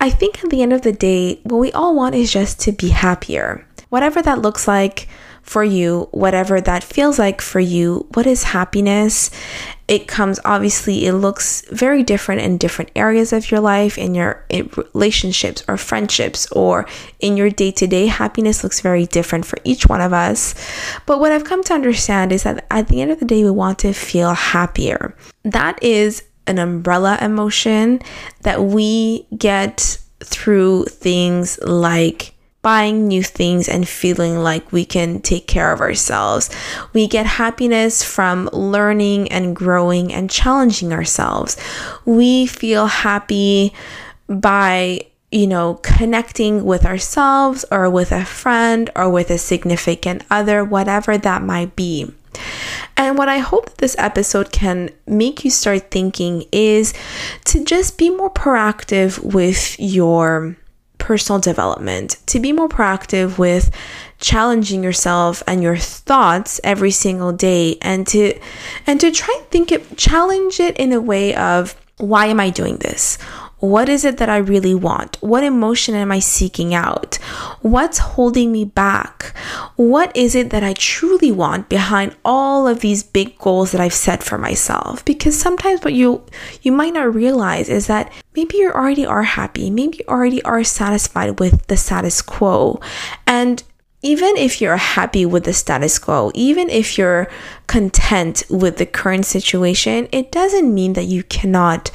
I 0.00 0.10
think 0.10 0.42
at 0.44 0.50
the 0.50 0.62
end 0.62 0.72
of 0.72 0.82
the 0.82 0.92
day, 0.92 1.40
what 1.44 1.58
we 1.58 1.72
all 1.72 1.94
want 1.94 2.14
is 2.14 2.32
just 2.32 2.60
to 2.60 2.72
be 2.72 2.88
happier. 2.88 3.66
Whatever 3.88 4.22
that 4.22 4.40
looks 4.40 4.66
like 4.66 5.08
for 5.42 5.64
you, 5.64 6.08
whatever 6.12 6.60
that 6.60 6.84
feels 6.84 7.18
like 7.18 7.40
for 7.40 7.60
you, 7.60 8.06
what 8.14 8.26
is 8.26 8.44
happiness? 8.44 9.30
it 9.92 10.08
comes 10.08 10.40
obviously 10.46 11.06
it 11.06 11.12
looks 11.12 11.62
very 11.70 12.02
different 12.02 12.40
in 12.40 12.56
different 12.56 12.90
areas 12.96 13.30
of 13.30 13.50
your 13.50 13.60
life 13.60 13.98
in 13.98 14.14
your 14.14 14.42
in 14.48 14.70
relationships 14.94 15.62
or 15.68 15.76
friendships 15.76 16.50
or 16.52 16.86
in 17.20 17.36
your 17.36 17.50
day-to-day. 17.50 18.06
Happiness 18.06 18.62
looks 18.62 18.80
very 18.80 19.04
different 19.04 19.44
for 19.44 19.58
each 19.64 19.86
one 19.86 20.00
of 20.00 20.14
us. 20.14 20.54
But 21.04 21.20
what 21.20 21.30
i've 21.30 21.44
come 21.44 21.62
to 21.64 21.74
understand 21.74 22.32
is 22.32 22.44
that 22.44 22.64
at 22.70 22.88
the 22.88 23.02
end 23.02 23.10
of 23.10 23.18
the 23.20 23.26
day 23.26 23.44
we 23.44 23.50
want 23.50 23.80
to 23.80 23.92
feel 23.92 24.32
happier. 24.32 25.14
That 25.42 25.82
is 25.82 26.22
an 26.46 26.58
umbrella 26.58 27.18
emotion 27.20 28.00
that 28.42 28.64
we 28.64 29.26
get 29.36 29.98
through 30.20 30.84
things 30.84 31.58
like 31.62 32.34
buying 32.62 33.08
new 33.08 33.22
things 33.22 33.68
and 33.68 33.88
feeling 33.88 34.38
like 34.38 34.72
we 34.72 34.84
can 34.84 35.20
take 35.20 35.46
care 35.46 35.72
of 35.72 35.80
ourselves. 35.80 36.48
We 36.92 37.06
get 37.08 37.26
happiness 37.26 38.02
from 38.02 38.48
learning 38.52 39.30
and 39.32 39.54
growing 39.54 40.12
and 40.12 40.30
challenging 40.30 40.92
ourselves. 40.92 41.56
We 42.04 42.46
feel 42.46 42.86
happy 42.86 43.74
by 44.28 45.06
you 45.32 45.46
know, 45.46 45.80
connecting 45.82 46.62
with 46.62 46.84
ourselves 46.84 47.64
or 47.70 47.88
with 47.88 48.12
a 48.12 48.22
friend 48.22 48.90
or 48.94 49.10
with 49.10 49.30
a 49.30 49.38
significant 49.38 50.22
other, 50.30 50.62
whatever 50.62 51.16
that 51.16 51.42
might 51.42 51.74
be. 51.74 52.12
And 52.96 53.16
what 53.16 53.28
I 53.28 53.38
hope 53.38 53.70
that 53.70 53.78
this 53.78 53.96
episode 53.98 54.52
can 54.52 54.90
make 55.06 55.44
you 55.44 55.50
start 55.50 55.90
thinking 55.90 56.44
is 56.52 56.92
to 57.46 57.64
just 57.64 57.96
be 57.96 58.10
more 58.10 58.30
proactive 58.30 59.22
with 59.24 59.76
your 59.80 60.56
personal 61.02 61.40
development, 61.40 62.16
to 62.26 62.38
be 62.38 62.52
more 62.52 62.68
proactive 62.68 63.36
with 63.36 63.74
challenging 64.20 64.84
yourself 64.84 65.42
and 65.48 65.62
your 65.62 65.76
thoughts 65.76 66.60
every 66.62 66.92
single 66.92 67.32
day 67.32 67.76
and 67.82 68.06
to 68.06 68.38
and 68.86 69.00
to 69.00 69.10
try 69.10 69.34
and 69.36 69.46
think 69.48 69.72
it 69.72 69.96
challenge 69.98 70.60
it 70.60 70.76
in 70.76 70.92
a 70.92 71.00
way 71.00 71.34
of 71.34 71.74
why 71.98 72.26
am 72.26 72.38
I 72.38 72.50
doing 72.50 72.76
this? 72.76 73.18
What 73.58 73.88
is 73.88 74.04
it 74.04 74.18
that 74.18 74.28
I 74.28 74.38
really 74.38 74.74
want? 74.74 75.18
What 75.20 75.44
emotion 75.44 75.94
am 75.94 76.10
I 76.10 76.18
seeking 76.18 76.74
out? 76.74 77.16
What's 77.60 77.98
holding 77.98 78.50
me 78.50 78.64
back? 78.64 79.36
What 79.76 80.16
is 80.16 80.34
it 80.34 80.50
that 80.50 80.64
I 80.64 80.72
truly 80.72 81.30
want 81.30 81.68
behind 81.68 82.16
all 82.24 82.66
of 82.66 82.80
these 82.80 83.04
big 83.04 83.38
goals 83.38 83.70
that 83.70 83.80
I've 83.80 83.94
set 83.94 84.22
for 84.22 84.36
myself? 84.36 85.04
Because 85.04 85.38
sometimes 85.38 85.82
what 85.82 85.94
you 85.94 86.24
you 86.62 86.72
might 86.72 86.94
not 86.94 87.14
realize 87.14 87.68
is 87.68 87.86
that 87.86 88.12
maybe 88.34 88.58
you 88.58 88.70
already 88.70 89.06
are 89.06 89.22
happy, 89.22 89.70
maybe 89.70 89.98
you 89.98 90.04
already 90.08 90.42
are 90.42 90.64
satisfied 90.64 91.38
with 91.40 91.66
the 91.66 91.76
status 91.76 92.22
quo. 92.22 92.80
And 93.26 93.62
even 94.02 94.36
if 94.36 94.60
you're 94.60 94.76
happy 94.76 95.24
with 95.24 95.44
the 95.44 95.52
status 95.52 95.98
quo, 95.98 96.32
even 96.34 96.68
if 96.68 96.98
you're 96.98 97.30
content 97.66 98.42
with 98.50 98.78
the 98.78 98.86
current 98.86 99.26
situation, 99.26 100.08
it 100.10 100.32
doesn't 100.32 100.74
mean 100.74 100.94
that 100.94 101.04
you 101.04 101.22
cannot 101.22 101.90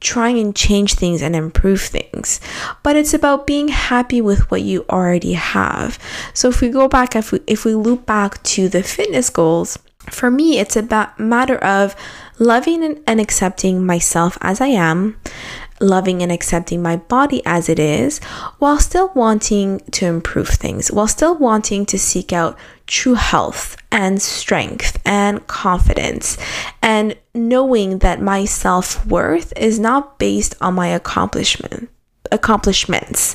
try 0.00 0.28
and 0.28 0.54
change 0.54 0.94
things 0.94 1.22
and 1.22 1.34
improve 1.34 1.80
things, 1.80 2.40
but 2.84 2.94
it's 2.94 3.14
about 3.14 3.46
being 3.46 3.66
happy 3.68 4.20
with 4.20 4.48
what 4.50 4.62
you 4.62 4.84
already 4.88 5.32
have. 5.32 5.98
So 6.34 6.48
if 6.48 6.60
we 6.60 6.68
go 6.68 6.86
back, 6.86 7.16
if 7.16 7.32
we, 7.32 7.40
if 7.48 7.64
we 7.64 7.74
loop 7.74 8.06
back 8.06 8.40
to 8.44 8.68
the 8.68 8.84
fitness 8.84 9.28
goals, 9.28 9.78
for 10.10 10.30
me, 10.30 10.58
it's 10.58 10.76
about 10.76 11.18
matter 11.18 11.58
of 11.58 11.94
loving 12.38 13.02
and 13.06 13.20
accepting 13.20 13.84
myself 13.84 14.38
as 14.40 14.60
I 14.60 14.68
am, 14.68 15.20
loving 15.80 16.22
and 16.22 16.32
accepting 16.32 16.82
my 16.82 16.96
body 16.96 17.42
as 17.44 17.68
it 17.68 17.78
is, 17.78 18.18
while 18.58 18.78
still 18.78 19.12
wanting 19.14 19.80
to 19.92 20.06
improve 20.06 20.48
things, 20.48 20.90
while 20.90 21.08
still 21.08 21.36
wanting 21.36 21.86
to 21.86 21.98
seek 21.98 22.32
out 22.32 22.58
true 22.86 23.14
health 23.14 23.76
and 23.92 24.20
strength 24.20 25.00
and 25.04 25.46
confidence, 25.46 26.38
and 26.82 27.16
knowing 27.34 27.98
that 27.98 28.20
my 28.20 28.44
self 28.44 29.04
worth 29.06 29.52
is 29.56 29.78
not 29.78 30.18
based 30.18 30.54
on 30.60 30.74
my 30.74 30.88
accomplishment 30.88 31.88
accomplishments. 32.32 33.34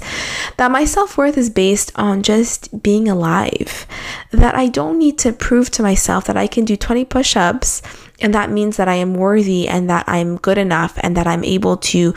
That 0.57 0.71
my 0.71 0.85
self-worth 0.85 1.38
is 1.38 1.50
based 1.50 1.91
on 1.95 2.23
just 2.23 2.83
being 2.83 3.07
alive. 3.07 3.88
That 4.31 4.55
I 4.55 4.67
don't 4.67 5.00
need 5.00 5.17
to 5.19 5.33
prove 5.33 5.71
to 5.71 5.83
myself 5.83 6.25
that 6.25 6.38
I 6.38 6.47
can 6.47 6.65
do 6.65 6.75
20 6.75 7.05
push-ups 7.05 7.81
and 8.22 8.34
that 8.34 8.51
means 8.51 8.77
that 8.77 8.88
I 8.88 8.96
am 8.96 9.15
worthy 9.15 9.67
and 9.67 9.89
that 9.89 10.05
I'm 10.08 10.38
good 10.38 10.58
enough 10.58 10.98
and 11.01 11.17
that 11.17 11.27
I'm 11.27 11.43
able 11.43 11.77
to 11.77 12.13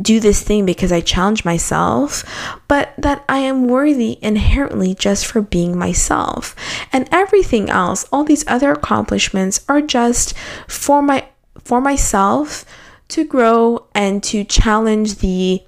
do 0.00 0.18
this 0.18 0.42
thing 0.42 0.66
because 0.66 0.90
I 0.90 1.00
challenge 1.00 1.44
myself, 1.44 2.24
but 2.66 2.94
that 2.98 3.24
I 3.28 3.38
am 3.38 3.68
worthy 3.68 4.18
inherently 4.22 4.94
just 4.94 5.26
for 5.26 5.40
being 5.40 5.78
myself. 5.78 6.56
And 6.92 7.08
everything 7.12 7.70
else, 7.70 8.06
all 8.10 8.24
these 8.24 8.46
other 8.48 8.72
accomplishments 8.72 9.64
are 9.68 9.80
just 9.80 10.34
for 10.66 11.02
my 11.02 11.28
for 11.62 11.80
myself 11.80 12.64
to 13.08 13.24
grow 13.24 13.86
and 13.94 14.22
to 14.24 14.44
challenge 14.44 15.16
the 15.16 15.62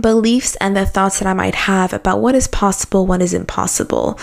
beliefs 0.00 0.54
and 0.56 0.76
the 0.76 0.86
thoughts 0.86 1.18
that 1.18 1.26
I 1.26 1.34
might 1.34 1.54
have 1.54 1.92
about 1.92 2.20
what 2.20 2.34
is 2.34 2.46
possible, 2.46 3.06
what 3.06 3.22
is 3.22 3.34
impossible, 3.34 4.18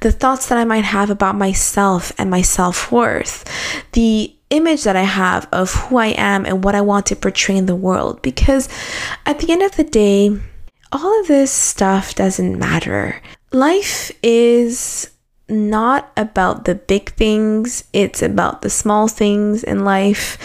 the 0.00 0.10
thoughts 0.10 0.48
that 0.48 0.58
I 0.58 0.64
might 0.64 0.84
have 0.84 1.10
about 1.10 1.36
myself 1.36 2.12
and 2.18 2.30
my 2.30 2.42
self 2.42 2.90
worth, 2.90 3.44
the 3.92 4.34
image 4.52 4.84
that 4.84 4.96
I 4.96 5.02
have 5.02 5.48
of 5.52 5.72
who 5.72 5.96
I 5.96 6.08
am 6.08 6.46
and 6.46 6.62
what 6.62 6.74
I 6.74 6.80
want 6.80 7.06
to 7.06 7.16
portray 7.16 7.56
in 7.56 7.66
the 7.66 7.76
world. 7.76 8.22
Because 8.22 8.68
at 9.26 9.38
the 9.38 9.50
end 9.50 9.62
of 9.62 9.76
the 9.76 9.84
day, 9.84 10.38
all 10.92 11.20
of 11.20 11.26
this 11.26 11.50
stuff 11.50 12.14
doesn't 12.14 12.58
matter. 12.58 13.20
Life 13.52 14.12
is 14.22 15.10
not 15.48 16.12
about 16.16 16.64
the 16.64 16.74
big 16.74 17.10
things, 17.14 17.84
it's 17.92 18.22
about 18.22 18.62
the 18.62 18.70
small 18.70 19.08
things 19.08 19.64
in 19.64 19.84
life 19.84 20.38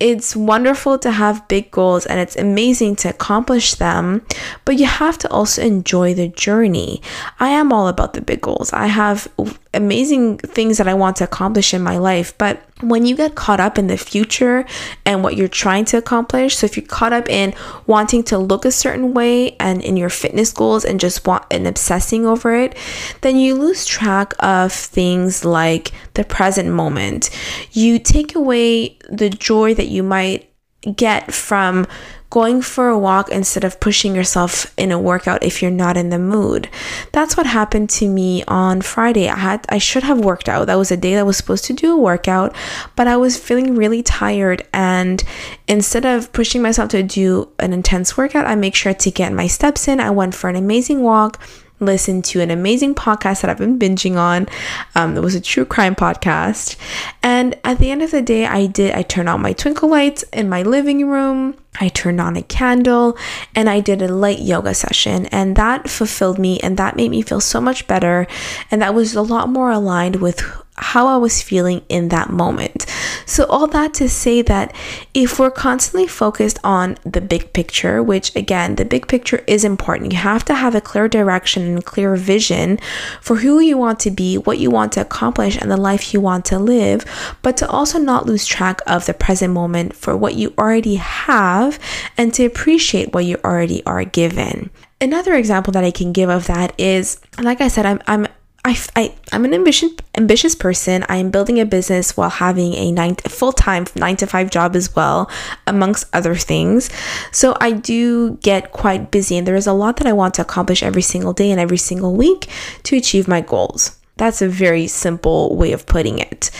it's 0.00 0.34
wonderful 0.34 0.98
to 0.98 1.10
have 1.10 1.48
big 1.48 1.70
goals 1.70 2.04
and 2.04 2.20
it's 2.20 2.36
amazing 2.36 2.96
to 2.96 3.08
accomplish 3.08 3.74
them, 3.74 4.20
but 4.64 4.76
you 4.76 4.86
have 4.86 5.16
to 5.18 5.30
also 5.30 5.62
enjoy 5.62 6.12
the 6.12 6.28
journey. 6.28 7.00
I 7.40 7.48
am 7.48 7.72
all 7.72 7.88
about 7.88 8.12
the 8.14 8.20
big 8.20 8.40
goals. 8.40 8.72
I 8.72 8.88
have 8.88 9.28
amazing 9.74 10.38
things 10.38 10.78
that 10.78 10.88
I 10.88 10.94
want 10.94 11.16
to 11.16 11.24
accomplish 11.24 11.74
in 11.74 11.82
my 11.82 11.98
life. 11.98 12.36
But 12.38 12.62
when 12.80 13.06
you 13.06 13.16
get 13.16 13.34
caught 13.34 13.60
up 13.60 13.78
in 13.78 13.86
the 13.86 13.96
future 13.96 14.66
and 15.04 15.22
what 15.22 15.36
you're 15.36 15.48
trying 15.48 15.84
to 15.86 15.96
accomplish, 15.96 16.56
so 16.56 16.64
if 16.64 16.76
you're 16.76 16.86
caught 16.86 17.12
up 17.12 17.28
in 17.28 17.54
wanting 17.86 18.22
to 18.24 18.38
look 18.38 18.64
a 18.64 18.70
certain 18.70 19.14
way 19.14 19.56
and 19.56 19.82
in 19.82 19.96
your 19.96 20.10
fitness 20.10 20.52
goals 20.52 20.84
and 20.84 21.00
just 21.00 21.26
want 21.26 21.44
and 21.50 21.66
obsessing 21.66 22.26
over 22.26 22.54
it, 22.54 22.76
then 23.20 23.36
you 23.36 23.54
lose 23.54 23.86
track 23.86 24.34
of 24.40 24.72
things 24.72 25.44
like 25.44 25.92
the 26.14 26.24
present 26.24 26.68
moment. 26.70 27.30
You 27.72 27.98
take 27.98 28.34
away 28.34 28.98
the 29.08 29.30
joy 29.30 29.74
that 29.74 29.88
you 29.88 30.02
might 30.02 30.50
get 30.96 31.32
from 31.32 31.86
going 32.34 32.60
for 32.60 32.88
a 32.88 32.98
walk 32.98 33.28
instead 33.28 33.62
of 33.62 33.78
pushing 33.78 34.12
yourself 34.12 34.74
in 34.76 34.90
a 34.90 34.98
workout 34.98 35.44
if 35.44 35.62
you're 35.62 35.70
not 35.70 35.96
in 35.96 36.10
the 36.10 36.18
mood. 36.18 36.68
That's 37.12 37.36
what 37.36 37.46
happened 37.46 37.88
to 37.90 38.08
me 38.08 38.42
on 38.48 38.80
Friday. 38.80 39.28
I 39.28 39.38
had 39.38 39.64
I 39.68 39.78
should 39.78 40.02
have 40.02 40.18
worked 40.18 40.48
out. 40.48 40.66
That 40.66 40.74
was 40.74 40.90
a 40.90 40.96
day 40.96 41.14
that 41.14 41.26
was 41.26 41.36
supposed 41.36 41.64
to 41.66 41.72
do 41.72 41.92
a 41.92 41.96
workout, 42.10 42.52
but 42.96 43.06
I 43.06 43.16
was 43.16 43.38
feeling 43.38 43.76
really 43.76 44.02
tired 44.02 44.66
and 44.72 45.22
instead 45.68 46.04
of 46.04 46.32
pushing 46.32 46.60
myself 46.60 46.88
to 46.88 47.04
do 47.04 47.50
an 47.60 47.72
intense 47.72 48.16
workout, 48.16 48.46
I 48.46 48.56
make 48.56 48.74
sure 48.74 48.94
to 48.94 49.10
get 49.12 49.32
my 49.32 49.46
steps 49.46 49.86
in. 49.86 50.00
I 50.00 50.10
went 50.10 50.34
for 50.34 50.50
an 50.50 50.56
amazing 50.56 51.02
walk 51.02 51.40
listen 51.84 52.22
to 52.22 52.40
an 52.40 52.50
amazing 52.50 52.94
podcast 52.94 53.40
that 53.40 53.50
I've 53.50 53.58
been 53.58 53.78
binging 53.78 54.16
on. 54.16 54.48
Um, 54.94 55.16
it 55.16 55.20
was 55.20 55.34
a 55.34 55.40
true 55.40 55.64
crime 55.64 55.94
podcast. 55.94 56.76
And 57.22 57.58
at 57.64 57.78
the 57.78 57.90
end 57.90 58.02
of 58.02 58.10
the 58.10 58.22
day, 58.22 58.46
I 58.46 58.66
did, 58.66 58.92
I 58.92 59.02
turned 59.02 59.28
on 59.28 59.42
my 59.42 59.52
twinkle 59.52 59.88
lights 59.88 60.22
in 60.32 60.48
my 60.48 60.62
living 60.62 61.08
room. 61.08 61.56
I 61.80 61.88
turned 61.88 62.20
on 62.20 62.36
a 62.36 62.42
candle 62.42 63.18
and 63.54 63.68
I 63.68 63.80
did 63.80 64.00
a 64.00 64.08
light 64.08 64.38
yoga 64.38 64.74
session, 64.74 65.26
and 65.26 65.56
that 65.56 65.90
fulfilled 65.90 66.38
me 66.38 66.60
and 66.60 66.76
that 66.76 66.94
made 66.94 67.10
me 67.10 67.22
feel 67.22 67.40
so 67.40 67.60
much 67.60 67.88
better. 67.88 68.28
And 68.70 68.80
that 68.80 68.94
was 68.94 69.14
a 69.14 69.22
lot 69.22 69.48
more 69.48 69.70
aligned 69.70 70.16
with 70.16 70.63
how 70.76 71.06
I 71.06 71.16
was 71.16 71.40
feeling 71.40 71.82
in 71.88 72.08
that 72.08 72.30
moment. 72.30 72.86
So, 73.26 73.44
all 73.44 73.66
that 73.68 73.94
to 73.94 74.08
say 74.08 74.42
that 74.42 74.74
if 75.14 75.38
we're 75.38 75.50
constantly 75.50 76.06
focused 76.06 76.58
on 76.64 76.96
the 77.04 77.20
big 77.20 77.52
picture, 77.52 78.02
which 78.02 78.34
again, 78.34 78.74
the 78.74 78.84
big 78.84 79.06
picture 79.06 79.44
is 79.46 79.64
important, 79.64 80.12
you 80.12 80.18
have 80.18 80.44
to 80.46 80.54
have 80.54 80.74
a 80.74 80.80
clear 80.80 81.08
direction 81.08 81.62
and 81.62 81.84
clear 81.84 82.16
vision 82.16 82.78
for 83.20 83.36
who 83.36 83.60
you 83.60 83.78
want 83.78 84.00
to 84.00 84.10
be, 84.10 84.36
what 84.36 84.58
you 84.58 84.70
want 84.70 84.92
to 84.92 85.00
accomplish, 85.00 85.56
and 85.56 85.70
the 85.70 85.76
life 85.76 86.12
you 86.12 86.20
want 86.20 86.44
to 86.46 86.58
live, 86.58 87.04
but 87.42 87.56
to 87.58 87.68
also 87.68 87.98
not 87.98 88.26
lose 88.26 88.46
track 88.46 88.80
of 88.86 89.06
the 89.06 89.14
present 89.14 89.52
moment 89.52 89.94
for 89.94 90.16
what 90.16 90.34
you 90.34 90.52
already 90.58 90.96
have 90.96 91.78
and 92.16 92.34
to 92.34 92.44
appreciate 92.44 93.12
what 93.14 93.24
you 93.24 93.38
already 93.44 93.84
are 93.86 94.04
given. 94.04 94.70
Another 95.00 95.34
example 95.34 95.72
that 95.72 95.84
I 95.84 95.90
can 95.90 96.12
give 96.12 96.30
of 96.30 96.46
that 96.46 96.72
is, 96.78 97.20
like 97.40 97.60
I 97.60 97.68
said, 97.68 97.86
I'm, 97.86 98.00
I'm 98.06 98.26
I, 98.66 98.78
I, 98.96 99.14
I'm 99.30 99.44
an 99.44 99.52
ambitious, 99.52 99.92
ambitious 100.16 100.54
person. 100.54 101.04
I 101.08 101.16
am 101.16 101.30
building 101.30 101.60
a 101.60 101.66
business 101.66 102.16
while 102.16 102.30
having 102.30 102.72
a 102.74 102.90
nine 102.90 103.16
full 103.16 103.52
time 103.52 103.86
nine 103.94 104.16
to 104.16 104.26
five 104.26 104.50
job 104.50 104.74
as 104.74 104.96
well, 104.96 105.30
amongst 105.66 106.06
other 106.14 106.34
things. 106.34 106.88
So 107.30 107.56
I 107.60 107.72
do 107.72 108.36
get 108.38 108.72
quite 108.72 109.10
busy, 109.10 109.36
and 109.36 109.46
there 109.46 109.54
is 109.54 109.66
a 109.66 109.74
lot 109.74 109.98
that 109.98 110.06
I 110.06 110.14
want 110.14 110.34
to 110.34 110.42
accomplish 110.42 110.82
every 110.82 111.02
single 111.02 111.34
day 111.34 111.50
and 111.50 111.60
every 111.60 111.76
single 111.76 112.14
week 112.14 112.48
to 112.84 112.96
achieve 112.96 113.28
my 113.28 113.42
goals. 113.42 113.98
That's 114.16 114.40
a 114.40 114.48
very 114.48 114.86
simple 114.86 115.56
way 115.56 115.72
of 115.72 115.86
putting 115.86 116.18
it. 116.18 116.50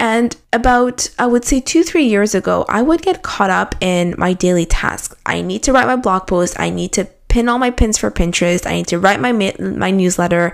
And 0.00 0.34
about, 0.52 1.10
I 1.18 1.26
would 1.26 1.44
say, 1.44 1.60
two, 1.60 1.84
three 1.84 2.04
years 2.04 2.34
ago, 2.34 2.64
I 2.68 2.80
would 2.80 3.02
get 3.02 3.22
caught 3.22 3.50
up 3.50 3.74
in 3.80 4.14
my 4.16 4.32
daily 4.32 4.64
tasks. 4.64 5.14
I 5.26 5.42
need 5.42 5.62
to 5.64 5.72
write 5.72 5.86
my 5.86 5.96
blog 5.96 6.26
post, 6.26 6.58
I 6.58 6.70
need 6.70 6.92
to 6.92 7.06
pin 7.32 7.48
all 7.48 7.58
my 7.58 7.70
pins 7.70 7.96
for 7.96 8.10
Pinterest. 8.10 8.66
I 8.66 8.74
need 8.74 8.88
to 8.88 8.98
write 8.98 9.18
my 9.18 9.32
my 9.58 9.90
newsletter. 9.90 10.52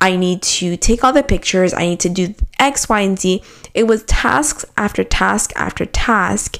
I 0.00 0.16
need 0.16 0.42
to 0.42 0.76
take 0.76 1.02
all 1.02 1.12
the 1.12 1.24
pictures. 1.24 1.74
I 1.74 1.80
need 1.80 2.00
to 2.00 2.08
do 2.08 2.34
X, 2.60 2.88
Y, 2.88 3.00
and 3.00 3.18
Z. 3.18 3.42
It 3.74 3.88
was 3.88 4.04
tasks 4.04 4.64
after 4.76 5.02
task 5.02 5.52
after 5.56 5.84
task. 5.86 6.58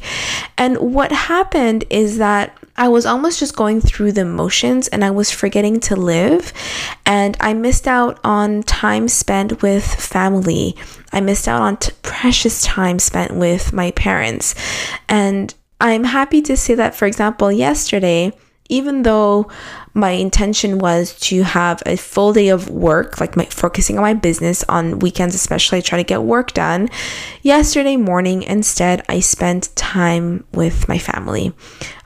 And 0.58 0.76
what 0.78 1.12
happened 1.12 1.84
is 1.88 2.18
that 2.18 2.58
I 2.76 2.88
was 2.88 3.06
almost 3.06 3.38
just 3.38 3.54
going 3.54 3.80
through 3.80 4.12
the 4.12 4.24
motions 4.24 4.88
and 4.88 5.04
I 5.04 5.12
was 5.12 5.30
forgetting 5.30 5.78
to 5.80 5.94
live. 5.94 6.52
And 7.06 7.36
I 7.38 7.54
missed 7.54 7.86
out 7.86 8.18
on 8.24 8.64
time 8.64 9.06
spent 9.06 9.62
with 9.62 9.84
family. 9.84 10.74
I 11.12 11.20
missed 11.20 11.46
out 11.46 11.62
on 11.62 11.76
t- 11.76 11.92
precious 12.02 12.62
time 12.64 12.98
spent 12.98 13.36
with 13.36 13.72
my 13.72 13.92
parents. 13.92 14.56
And 15.08 15.54
I'm 15.80 16.04
happy 16.04 16.42
to 16.42 16.56
say 16.56 16.74
that, 16.74 16.96
for 16.96 17.06
example, 17.06 17.52
yesterday, 17.52 18.32
even 18.70 19.02
though 19.02 19.50
my 19.92 20.10
intention 20.10 20.78
was 20.78 21.18
to 21.18 21.42
have 21.42 21.82
a 21.84 21.96
full 21.96 22.32
day 22.32 22.48
of 22.48 22.70
work, 22.70 23.20
like 23.20 23.36
my 23.36 23.44
focusing 23.46 23.98
on 23.98 24.02
my 24.02 24.14
business 24.14 24.64
on 24.68 25.00
weekends, 25.00 25.34
especially, 25.34 25.78
I 25.78 25.82
try 25.82 25.98
to 25.98 26.04
get 26.04 26.22
work 26.22 26.52
done. 26.52 26.88
Yesterday 27.42 27.96
morning, 27.96 28.44
instead, 28.44 29.04
I 29.08 29.20
spent 29.20 29.74
time 29.74 30.44
with 30.52 30.88
my 30.88 30.98
family. 30.98 31.52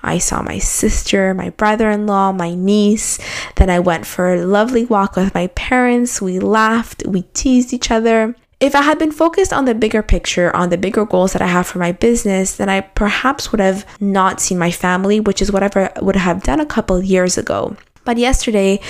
I 0.02 0.18
saw 0.18 0.42
my 0.42 0.58
sister, 0.58 1.34
my 1.34 1.50
brother 1.50 1.90
in 1.90 2.06
law, 2.06 2.32
my 2.32 2.54
niece. 2.54 3.18
Then 3.56 3.70
I 3.70 3.80
went 3.80 4.06
for 4.06 4.32
a 4.32 4.44
lovely 4.44 4.86
walk 4.86 5.16
with 5.16 5.34
my 5.34 5.48
parents. 5.48 6.22
We 6.22 6.38
laughed, 6.38 7.06
we 7.06 7.22
teased 7.34 7.72
each 7.72 7.90
other. 7.90 8.34
If 8.60 8.74
I 8.74 8.82
had 8.82 8.98
been 8.98 9.12
focused 9.12 9.52
on 9.52 9.64
the 9.64 9.74
bigger 9.74 10.02
picture, 10.02 10.54
on 10.54 10.70
the 10.70 10.78
bigger 10.78 11.04
goals 11.04 11.32
that 11.32 11.42
I 11.42 11.46
have 11.46 11.66
for 11.66 11.78
my 11.78 11.92
business, 11.92 12.56
then 12.56 12.68
I 12.68 12.80
perhaps 12.80 13.52
would 13.52 13.60
have 13.60 13.86
not 14.00 14.40
seen 14.40 14.58
my 14.58 14.70
family, 14.70 15.20
which 15.20 15.42
is 15.42 15.52
whatever 15.52 15.90
I 15.94 16.00
would 16.00 16.16
have 16.16 16.42
done 16.42 16.60
a 16.60 16.66
couple 16.66 17.02
years 17.02 17.36
ago. 17.36 17.76
But 18.04 18.18
yesterday, 18.18 18.80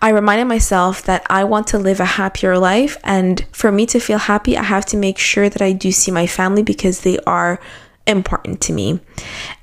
I 0.00 0.10
reminded 0.10 0.46
myself 0.46 1.02
that 1.02 1.26
I 1.28 1.44
want 1.44 1.66
to 1.68 1.78
live 1.78 1.98
a 2.00 2.04
happier 2.04 2.58
life. 2.58 2.96
And 3.02 3.44
for 3.52 3.72
me 3.72 3.86
to 3.86 3.98
feel 3.98 4.18
happy, 4.18 4.56
I 4.56 4.62
have 4.62 4.86
to 4.86 4.96
make 4.96 5.18
sure 5.18 5.48
that 5.48 5.62
I 5.62 5.72
do 5.72 5.90
see 5.90 6.12
my 6.12 6.26
family 6.26 6.62
because 6.62 7.00
they 7.00 7.18
are 7.26 7.60
important 8.06 8.60
to 8.62 8.72
me. 8.72 9.00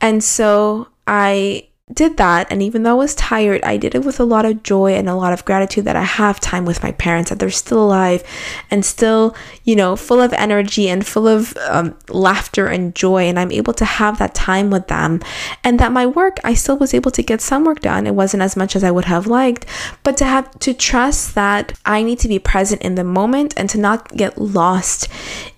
And 0.02 0.24
so 0.24 0.90
I 1.08 1.69
did 1.92 2.18
that 2.18 2.52
and 2.52 2.62
even 2.62 2.84
though 2.84 2.92
I 2.92 2.94
was 2.94 3.16
tired, 3.16 3.64
I 3.64 3.78
did 3.78 3.96
it 3.96 4.06
with 4.06 4.20
a 4.20 4.24
lot 4.24 4.46
of 4.46 4.62
joy 4.62 4.94
and 4.94 5.10
a 5.10 5.16
lot 5.16 5.34
of 5.34 5.44
gratitude 5.46 5.86
that 5.86 5.96
I 5.96 6.04
have 6.04 6.40
time 6.40 6.66
with 6.66 6.84
my 6.84 6.92
parents, 6.94 7.30
that 7.30 7.40
they're 7.40 7.50
still 7.50 7.84
alive 7.84 8.24
and 8.70 8.86
still, 8.86 9.36
you 9.64 9.76
know, 9.76 9.96
full 9.96 10.22
of 10.22 10.32
energy 10.34 10.88
and 10.88 11.06
full 11.06 11.28
of 11.28 11.58
um, 11.68 11.98
laughter 12.10 12.68
and 12.68 12.94
joy. 12.94 13.24
And 13.24 13.40
I'm 13.40 13.52
able 13.52 13.74
to 13.74 13.86
have 13.86 14.20
that 14.20 14.36
time 14.36 14.70
with 14.70 14.88
them. 14.88 15.22
And 15.64 15.80
that 15.80 15.92
my 15.92 16.06
work, 16.06 16.38
I 16.44 16.54
still 16.54 16.78
was 16.78 16.94
able 16.94 17.12
to 17.12 17.24
get 17.24 17.42
some 17.42 17.66
work 17.66 17.82
done. 17.82 18.06
It 18.06 18.16
wasn't 18.16 18.44
as 18.44 18.56
much 18.56 18.76
as 18.76 18.84
I 18.84 18.92
would 18.92 19.06
have 19.06 19.26
liked, 19.26 19.66
but 20.04 20.16
to 20.18 20.26
have 20.26 20.60
to 20.60 20.74
trust 20.74 21.34
that 21.36 21.74
I 21.86 22.04
need 22.04 22.20
to 22.20 22.28
be 22.28 22.40
present 22.40 22.82
in 22.84 22.96
the 22.96 23.04
moment 23.04 23.56
and 23.58 23.70
to 23.72 23.80
not 23.80 24.16
get 24.16 24.38
lost 24.38 25.08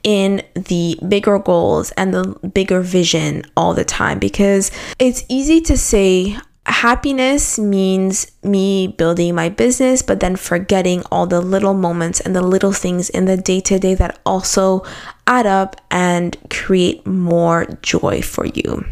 in 0.03 0.41
the 0.53 0.97
bigger 1.07 1.39
goals 1.39 1.91
and 1.91 2.13
the 2.13 2.23
bigger 2.53 2.81
vision 2.81 3.43
all 3.55 3.73
the 3.73 3.85
time 3.85 4.19
because 4.19 4.71
it's 4.99 5.23
easy 5.29 5.61
to 5.61 5.77
say 5.77 6.37
happiness 6.65 7.57
means 7.57 8.31
me 8.43 8.87
building 8.87 9.35
my 9.35 9.49
business, 9.49 10.01
but 10.01 10.19
then 10.19 10.35
forgetting 10.35 11.03
all 11.11 11.25
the 11.25 11.41
little 11.41 11.73
moments 11.73 12.19
and 12.19 12.35
the 12.35 12.41
little 12.41 12.71
things 12.71 13.09
in 13.09 13.25
the 13.25 13.37
day 13.37 13.59
to 13.59 13.79
day 13.79 13.93
that 13.95 14.19
also 14.25 14.83
add 15.27 15.45
up 15.45 15.79
and 15.89 16.37
create 16.49 17.05
more 17.05 17.65
joy 17.81 18.21
for 18.21 18.45
you. 18.45 18.85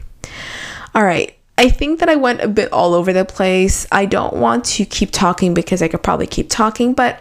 All 0.96 1.04
right. 1.04 1.36
I 1.58 1.70
think 1.70 2.00
that 2.00 2.08
I 2.08 2.16
went 2.16 2.40
a 2.40 2.48
bit 2.48 2.72
all 2.72 2.94
over 2.94 3.12
the 3.12 3.26
place. 3.26 3.86
I 3.92 4.06
don't 4.06 4.36
want 4.36 4.64
to 4.66 4.86
keep 4.86 5.12
talking 5.12 5.54
because 5.54 5.82
I 5.82 5.90
could 5.90 6.02
probably 6.02 6.28
keep 6.28 6.50
talking, 6.50 6.94
but 6.94 7.20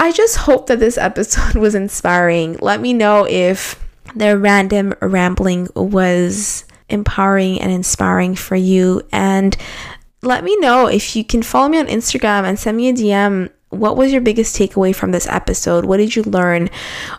I 0.00 0.12
just 0.12 0.38
hope 0.38 0.68
that 0.68 0.80
this 0.80 0.96
episode 0.96 1.54
was 1.60 1.74
inspiring. 1.74 2.56
Let 2.62 2.80
me 2.80 2.94
know 2.94 3.26
if 3.28 3.78
their 4.14 4.38
random 4.38 4.94
rambling 5.02 5.68
was 5.76 6.64
empowering 6.88 7.60
and 7.60 7.70
inspiring 7.70 8.34
for 8.34 8.56
you. 8.56 9.02
And 9.12 9.54
let 10.22 10.42
me 10.42 10.56
know 10.56 10.86
if 10.86 11.14
you 11.14 11.22
can 11.22 11.42
follow 11.42 11.68
me 11.68 11.78
on 11.78 11.86
Instagram 11.86 12.44
and 12.44 12.58
send 12.58 12.78
me 12.78 12.88
a 12.88 12.94
DM. 12.94 13.50
What 13.68 13.98
was 13.98 14.10
your 14.10 14.22
biggest 14.22 14.56
takeaway 14.56 14.96
from 14.96 15.12
this 15.12 15.28
episode? 15.28 15.84
What 15.84 15.98
did 15.98 16.16
you 16.16 16.22
learn? 16.22 16.70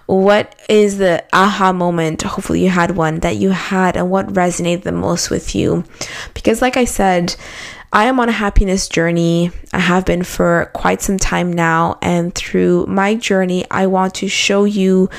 What 0.08 0.60
is 0.68 0.98
the 0.98 1.24
aha 1.32 1.72
moment? 1.72 2.24
Hopefully, 2.24 2.64
you 2.64 2.70
had 2.70 2.98
one 2.98 3.20
that 3.20 3.38
you 3.38 3.52
had, 3.52 3.96
and 3.96 4.12
what 4.12 4.28
resonated 4.28 4.84
the 4.84 4.92
most 4.92 5.30
with 5.30 5.56
you. 5.56 5.86
Because, 6.34 6.62
like 6.62 6.76
I 6.76 6.84
said, 6.84 7.36
I 7.94 8.06
am 8.06 8.20
on 8.22 8.30
a 8.30 8.34
happiness 8.34 8.88
journey. 8.88 9.52
I 9.74 9.80
have 9.80 10.06
been 10.06 10.24
for 10.24 10.72
quite 10.74 11.02
some 11.02 11.18
time 11.18 11.52
now. 11.52 11.98
And 12.02 12.34
through 12.34 12.86
my 12.86 13.16
journey, 13.16 13.66
I 13.70 13.88
want 13.88 14.16
to 14.16 14.30
show 14.30 14.64
you 14.64 15.10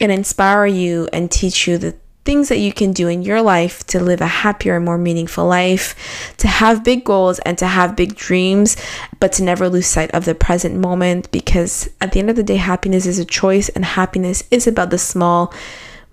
and 0.00 0.12
inspire 0.12 0.66
you 0.66 1.08
and 1.12 1.30
teach 1.30 1.66
you 1.66 1.76
the 1.76 1.96
things 2.24 2.48
that 2.48 2.58
you 2.58 2.72
can 2.72 2.92
do 2.92 3.08
in 3.08 3.22
your 3.22 3.42
life 3.42 3.84
to 3.86 4.00
live 4.00 4.20
a 4.20 4.26
happier 4.26 4.76
and 4.76 4.84
more 4.84 4.96
meaningful 4.96 5.46
life, 5.46 6.34
to 6.38 6.48
have 6.48 6.84
big 6.84 7.04
goals 7.04 7.38
and 7.40 7.58
to 7.58 7.66
have 7.66 7.96
big 7.96 8.14
dreams, 8.14 8.76
but 9.20 9.32
to 9.32 9.42
never 9.42 9.68
lose 9.68 9.86
sight 9.86 10.10
of 10.12 10.24
the 10.24 10.34
present 10.34 10.76
moment 10.76 11.30
because 11.32 11.90
at 12.00 12.12
the 12.12 12.20
end 12.20 12.30
of 12.30 12.36
the 12.36 12.42
day, 12.42 12.56
happiness 12.56 13.06
is 13.06 13.18
a 13.18 13.24
choice 13.24 13.68
and 13.70 13.84
happiness 13.84 14.44
is 14.50 14.66
about 14.66 14.90
the 14.90 14.98
small 14.98 15.52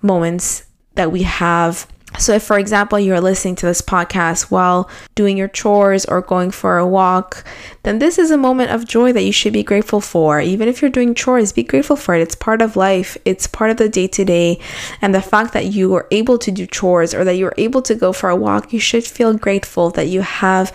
moments 0.02 0.66
that 0.96 1.12
we 1.12 1.24
have 1.24 1.88
So, 2.20 2.34
if 2.34 2.44
for 2.44 2.60
example 2.60 3.00
you're 3.00 3.22
listening 3.22 3.56
to 3.56 3.66
this 3.66 3.82
podcast 3.82 4.52
while 4.52 4.90
doing 5.16 5.38
your 5.38 5.48
chores 5.48 6.06
or 6.06 6.22
going 6.22 6.52
for 6.52 6.78
a 6.78 6.86
walk, 6.86 7.44
then 7.84 8.00
this 8.00 8.20
is 8.20 8.32
a 8.32 8.38
moment 8.38 8.72
of 8.72 8.88
joy 8.88 9.14
that 9.14 9.24
you 9.24 9.32
should 9.32 9.54
be 9.54 9.64
grateful 9.64 10.02
for. 10.02 10.40
Even 10.40 10.68
if 10.68 10.82
you're 10.82 10.92
doing 10.92 11.16
chores, 11.16 11.52
be 11.52 11.64
grateful 11.64 11.96
for 11.96 12.14
it. 12.14 12.22
It's 12.22 12.36
part 12.36 12.62
of 12.62 12.76
life, 12.76 13.18
it's 13.26 13.48
part 13.48 13.72
of 13.72 13.78
the 13.78 13.90
day 13.90 14.08
to 14.08 14.26
day. 14.26 14.60
And 15.02 15.16
the 15.16 15.22
fact 15.22 15.54
that 15.54 15.68
you 15.68 15.90
were 15.90 16.08
able 16.12 16.38
to 16.40 16.52
do 16.52 16.68
chores 16.68 17.14
or 17.14 17.24
that 17.24 17.36
you 17.36 17.46
were 17.46 17.56
able 17.58 17.82
to 17.84 17.96
go 17.96 18.12
for 18.12 18.30
a 18.30 18.36
walk, 18.36 18.74
you 18.74 18.80
should 18.80 19.06
feel 19.06 19.34
grateful 19.34 19.90
that 19.92 20.08
you 20.08 20.22
have 20.22 20.72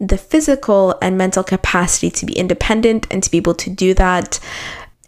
the 0.00 0.18
physical 0.18 0.96
and 1.02 1.18
mental 1.18 1.42
capacity 1.42 2.10
to 2.10 2.24
be 2.24 2.32
independent 2.34 3.06
and 3.10 3.22
to 3.22 3.30
be 3.30 3.36
able 3.36 3.54
to 3.54 3.68
do 3.68 3.94
that 3.94 4.38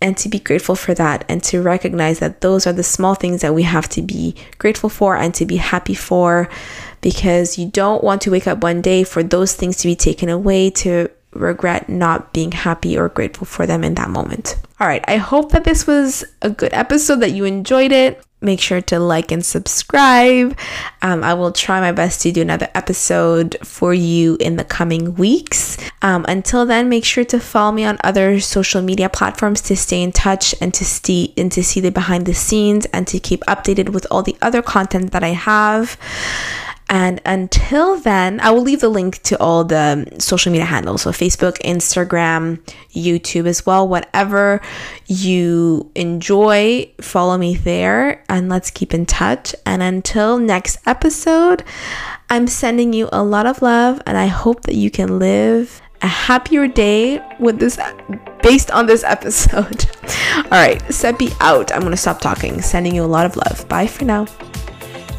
and 0.00 0.16
to 0.16 0.28
be 0.28 0.38
grateful 0.38 0.74
for 0.74 0.94
that 0.94 1.24
and 1.28 1.42
to 1.44 1.60
recognize 1.60 2.18
that 2.20 2.40
those 2.40 2.66
are 2.66 2.72
the 2.72 2.82
small 2.82 3.14
things 3.14 3.42
that 3.42 3.54
we 3.54 3.62
have 3.62 3.88
to 3.90 4.02
be 4.02 4.34
grateful 4.58 4.88
for 4.88 5.16
and 5.16 5.34
to 5.34 5.44
be 5.44 5.56
happy 5.56 5.94
for 5.94 6.48
because 7.00 7.58
you 7.58 7.66
don't 7.68 8.02
want 8.02 8.22
to 8.22 8.30
wake 8.30 8.46
up 8.46 8.62
one 8.62 8.80
day 8.80 9.04
for 9.04 9.22
those 9.22 9.54
things 9.54 9.76
to 9.78 9.86
be 9.86 9.94
taken 9.96 10.28
away 10.28 10.70
to 10.70 11.10
regret 11.32 11.88
not 11.88 12.32
being 12.32 12.52
happy 12.52 12.98
or 12.98 13.08
grateful 13.08 13.46
for 13.46 13.66
them 13.66 13.84
in 13.84 13.94
that 13.94 14.10
moment. 14.10 14.56
All 14.80 14.86
right, 14.86 15.04
I 15.06 15.16
hope 15.16 15.52
that 15.52 15.64
this 15.64 15.86
was 15.86 16.24
a 16.42 16.50
good 16.50 16.72
episode, 16.72 17.20
that 17.20 17.32
you 17.32 17.44
enjoyed 17.44 17.92
it. 17.92 18.22
Make 18.42 18.60
sure 18.60 18.80
to 18.82 18.98
like 18.98 19.30
and 19.32 19.44
subscribe. 19.44 20.56
Um, 21.02 21.22
I 21.22 21.34
will 21.34 21.52
try 21.52 21.80
my 21.80 21.92
best 21.92 22.22
to 22.22 22.32
do 22.32 22.40
another 22.40 22.68
episode 22.74 23.56
for 23.62 23.92
you 23.92 24.36
in 24.40 24.56
the 24.56 24.64
coming 24.64 25.14
weeks. 25.14 25.76
Um, 26.00 26.24
until 26.26 26.64
then, 26.64 26.88
make 26.88 27.04
sure 27.04 27.24
to 27.24 27.38
follow 27.38 27.72
me 27.72 27.84
on 27.84 27.98
other 28.02 28.40
social 28.40 28.80
media 28.80 29.10
platforms 29.10 29.60
to 29.62 29.76
stay 29.76 30.02
in 30.02 30.12
touch 30.12 30.54
and 30.60 30.72
to 30.74 30.84
see 30.84 31.34
and 31.36 31.52
to 31.52 31.62
see 31.62 31.80
the 31.80 31.90
behind 31.90 32.24
the 32.24 32.34
scenes 32.34 32.86
and 32.86 33.06
to 33.08 33.18
keep 33.18 33.40
updated 33.44 33.90
with 33.90 34.06
all 34.10 34.22
the 34.22 34.36
other 34.40 34.62
content 34.62 35.12
that 35.12 35.22
I 35.22 35.28
have. 35.28 35.98
And 36.90 37.20
until 37.24 38.00
then, 38.00 38.40
I 38.40 38.50
will 38.50 38.62
leave 38.62 38.80
the 38.80 38.88
link 38.88 39.22
to 39.22 39.38
all 39.38 39.62
the 39.62 40.06
social 40.18 40.50
media 40.50 40.66
handles. 40.66 41.02
So, 41.02 41.12
Facebook, 41.12 41.56
Instagram, 41.62 42.60
YouTube 42.92 43.46
as 43.46 43.64
well. 43.64 43.86
Whatever 43.86 44.60
you 45.06 45.88
enjoy, 45.94 46.92
follow 47.00 47.38
me 47.38 47.54
there 47.54 48.24
and 48.28 48.48
let's 48.48 48.72
keep 48.72 48.92
in 48.92 49.06
touch. 49.06 49.54
And 49.64 49.84
until 49.84 50.38
next 50.38 50.78
episode, 50.84 51.62
I'm 52.28 52.48
sending 52.48 52.92
you 52.92 53.08
a 53.12 53.22
lot 53.22 53.46
of 53.46 53.62
love 53.62 54.02
and 54.04 54.18
I 54.18 54.26
hope 54.26 54.62
that 54.62 54.74
you 54.74 54.90
can 54.90 55.20
live 55.20 55.80
a 56.02 56.08
happier 56.08 56.66
day 56.66 57.22
with 57.38 57.60
this 57.60 57.78
based 58.42 58.72
on 58.72 58.86
this 58.86 59.04
episode. 59.04 59.86
All 60.36 60.50
right, 60.50 60.82
Seppi 60.92 61.28
out. 61.38 61.72
I'm 61.72 61.80
going 61.80 61.92
to 61.92 61.96
stop 61.96 62.20
talking. 62.20 62.60
Sending 62.62 62.96
you 62.96 63.04
a 63.04 63.06
lot 63.06 63.26
of 63.26 63.36
love. 63.36 63.68
Bye 63.68 63.86
for 63.86 64.04
now. 64.04 64.26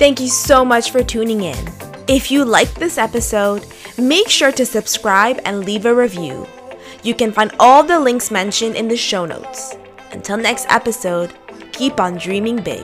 Thank 0.01 0.19
you 0.19 0.29
so 0.29 0.65
much 0.65 0.89
for 0.89 1.03
tuning 1.03 1.43
in. 1.43 1.67
If 2.07 2.31
you 2.31 2.43
liked 2.43 2.73
this 2.73 2.97
episode, 2.97 3.67
make 3.99 4.29
sure 4.29 4.51
to 4.51 4.65
subscribe 4.65 5.39
and 5.45 5.63
leave 5.63 5.85
a 5.85 5.93
review. 5.93 6.47
You 7.03 7.13
can 7.13 7.31
find 7.31 7.53
all 7.59 7.83
the 7.83 7.99
links 7.99 8.31
mentioned 8.31 8.75
in 8.75 8.87
the 8.87 8.97
show 8.97 9.27
notes. 9.27 9.77
Until 10.11 10.37
next 10.37 10.65
episode, 10.69 11.35
keep 11.71 11.99
on 11.99 12.17
dreaming 12.17 12.63
big. 12.63 12.83